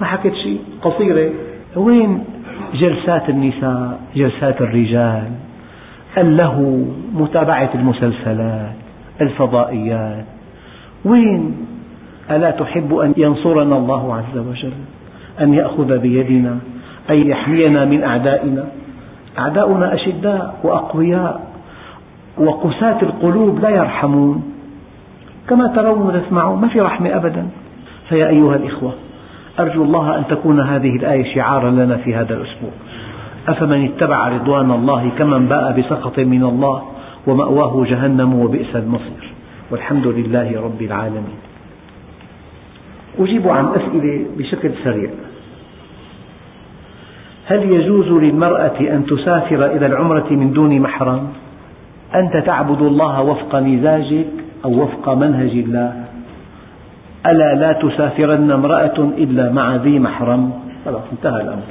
ما 0.00 0.06
حكيت 0.06 0.34
شيء؟ 0.34 0.60
قصيرة. 0.82 1.30
وين 1.76 2.24
جلسات 2.74 3.28
النساء 3.28 4.00
جلسات 4.16 4.60
الرجال؟ 4.60 5.30
اللهو 6.18 6.84
متابعة 7.14 7.70
المسلسلات 7.74 8.74
الفضائيات؟ 9.20 10.24
وين؟ 11.04 11.56
ألا 12.30 12.50
تحب 12.50 12.94
أن 12.94 13.14
ينصرنا 13.16 13.76
الله 13.76 14.14
عز 14.14 14.38
وجل؟ 14.38 14.72
أن 15.40 15.54
يأخذ 15.54 15.98
بيدنا؟ 15.98 16.58
أن 17.10 17.26
يحمينا 17.26 17.84
من 17.84 18.04
أعدائنا؟ 18.04 18.64
أعداؤنا 19.38 19.94
أشداء 19.94 20.60
وأقوياء. 20.62 21.49
وقساة 22.38 23.02
القلوب 23.02 23.58
لا 23.58 23.68
يرحمون. 23.68 24.52
كما 25.48 25.66
ترون 25.66 26.02
وتسمعون 26.02 26.60
ما 26.60 26.68
في 26.68 26.80
رحمة 26.80 27.16
أبدا. 27.16 27.48
فيا 28.08 28.28
أيها 28.28 28.56
الإخوة 28.56 28.92
أرجو 29.60 29.84
الله 29.84 30.18
أن 30.18 30.24
تكون 30.28 30.60
هذه 30.60 30.96
الآية 30.96 31.34
شعارا 31.34 31.70
لنا 31.70 31.96
في 31.96 32.14
هذا 32.14 32.34
الأسبوع. 32.34 32.70
أفمن 33.48 33.84
اتبع 33.84 34.28
رضوان 34.28 34.70
الله 34.70 35.10
كمن 35.18 35.46
باء 35.46 35.80
بسخط 35.80 36.18
من 36.18 36.44
الله 36.44 36.82
ومأواه 37.26 37.84
جهنم 37.84 38.34
وبئس 38.34 38.76
المصير. 38.76 39.32
والحمد 39.70 40.06
لله 40.06 40.60
رب 40.64 40.82
العالمين. 40.82 41.38
أجيب 43.18 43.48
عن 43.48 43.66
أسئلة 43.68 44.24
بشكل 44.38 44.70
سريع. 44.84 45.10
هل 47.46 47.72
يجوز 47.72 48.08
للمرأة 48.08 48.80
أن 48.80 49.06
تسافر 49.06 49.66
إلى 49.66 49.86
العمرة 49.86 50.26
من 50.30 50.52
دون 50.52 50.80
محرم؟ 50.80 51.28
أنت 52.14 52.36
تعبد 52.36 52.82
الله 52.82 53.22
وفق 53.22 53.54
مزاجك 53.56 54.26
أو 54.64 54.82
وفق 54.82 55.14
منهج 55.14 55.50
الله. 55.50 56.04
ألا 57.26 57.54
لا 57.54 57.72
تسافرن 57.72 58.50
امرأة 58.50 58.98
إلا 58.98 59.52
مع 59.52 59.76
ذي 59.76 59.98
محرم. 59.98 60.52
خلاص 60.84 61.02
انتهى 61.12 61.40
الأمر. 61.42 61.68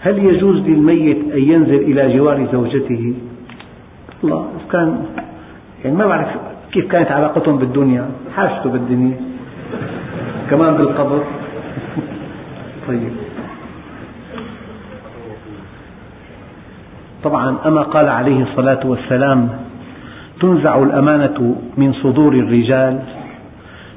هل 0.00 0.18
يجوز 0.18 0.56
للميت 0.56 1.18
أن 1.32 1.42
ينزل 1.42 1.80
إلى 1.80 2.16
جوار 2.16 2.46
زوجته؟ 2.52 3.14
الله 4.24 4.46
كان 4.72 5.04
يعني 5.84 5.96
ما 5.96 6.06
بعرف 6.06 6.28
كيف 6.72 6.90
كانت 6.92 7.10
علاقتهم 7.10 7.58
بالدنيا. 7.58 8.10
حاجته 8.36 8.70
بالدنيا. 8.70 9.16
كمان 10.50 10.74
بالقبر. 10.74 11.22
طيب. 12.88 13.31
طبعا 17.24 17.56
أما 17.66 17.82
قال 17.82 18.08
عليه 18.08 18.42
الصلاة 18.42 18.86
والسلام 18.86 19.48
تنزع 20.40 20.82
الأمانة 20.82 21.56
من 21.76 21.92
صدور 21.92 22.32
الرجال. 22.32 22.98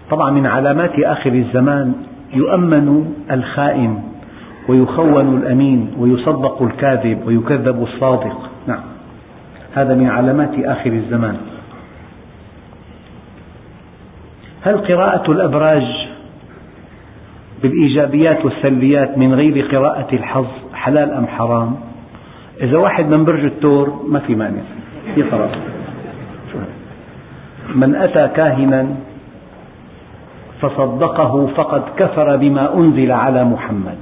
طبعا 0.09 0.31
من 0.31 0.45
علامات 0.45 0.99
آخر 0.99 1.33
الزمان 1.33 1.93
يؤمن 2.33 3.13
الخائن 3.31 4.03
ويخون 4.67 5.37
الأمين 5.37 5.91
ويصدق 5.99 6.61
الكاذب 6.61 7.27
ويكذب 7.27 7.83
الصادق. 7.83 8.49
نعم. 8.67 8.83
هذا 9.75 9.93
من 9.93 10.09
علامات 10.09 10.59
آخر 10.59 10.91
الزمان. 10.91 11.37
هل 14.61 14.77
قراءة 14.77 15.31
الأبراج 15.31 16.07
بالإيجابيات 17.63 18.45
والسلبيات 18.45 19.17
من 19.17 19.33
غير 19.33 19.67
قراءة 19.77 20.15
الحظ 20.15 20.47
حلال 20.73 21.11
أم 21.11 21.27
حرام؟ 21.27 21.75
إذا 22.61 22.77
واحد 22.77 23.05
من 23.09 23.25
برج 23.25 23.43
الثور 23.43 24.03
ما 24.07 24.19
في 24.19 24.35
مانع. 24.35 24.61
يقرأ 25.17 25.49
من 27.75 27.95
أتى 27.95 28.27
كاهنا 28.35 28.87
فصدقه 30.61 31.47
فقد 31.55 31.83
كفر 31.97 32.35
بما 32.35 32.73
أنزل 32.73 33.11
على 33.11 33.43
محمد. 33.43 33.97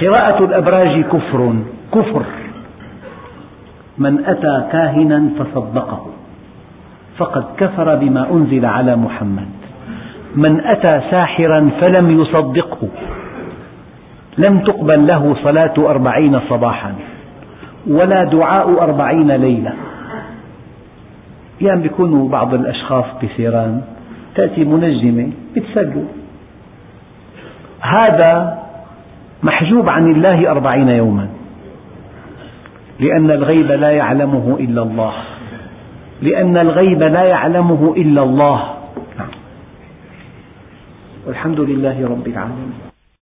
قراءة 0.00 0.44
الأبراج 0.44 1.04
كفر 1.04 1.54
كفر. 1.94 2.22
من 3.98 4.24
أتى 4.26 4.68
كاهنا 4.72 5.30
فصدقه 5.38 6.06
فقد 7.16 7.44
كفر 7.58 7.96
بما 7.96 8.30
أنزل 8.30 8.66
على 8.66 8.96
محمد. 8.96 9.48
من 10.36 10.60
أتى 10.60 11.00
ساحرا 11.10 11.70
فلم 11.80 12.20
يصدقه. 12.20 12.88
لم 14.38 14.58
تقبل 14.58 15.06
له 15.06 15.36
صلاة 15.44 15.74
أربعين 15.78 16.40
صباحا. 16.48 16.92
ولا 17.86 18.24
دعاء 18.24 18.82
أربعين 18.82 19.30
ليلة. 19.30 19.72
أحيانا 21.56 21.84
يكونوا 21.84 22.28
بعض 22.28 22.54
الأشخاص 22.54 23.04
بسيران 23.22 23.82
تأتي 24.34 24.64
منجمة 24.64 25.30
يتسلوا 25.56 26.04
هذا 27.80 28.58
محجوب 29.42 29.88
عن 29.88 30.12
الله 30.12 30.50
أربعين 30.50 30.88
يوما. 30.88 31.28
لأن 33.00 33.30
الغيب 33.30 33.72
لا 33.72 33.90
يعلمه 33.90 34.56
إلا 34.60 34.82
الله. 34.82 35.12
لأن 36.22 36.56
الغيب 36.56 37.02
لا 37.02 37.22
يعلمه 37.22 37.94
إلا 37.96 38.22
الله. 38.22 38.74
نعم. 39.18 39.28
والحمد 41.26 41.60
لله 41.60 42.08
رب 42.08 42.26
العالمين. 42.26 42.91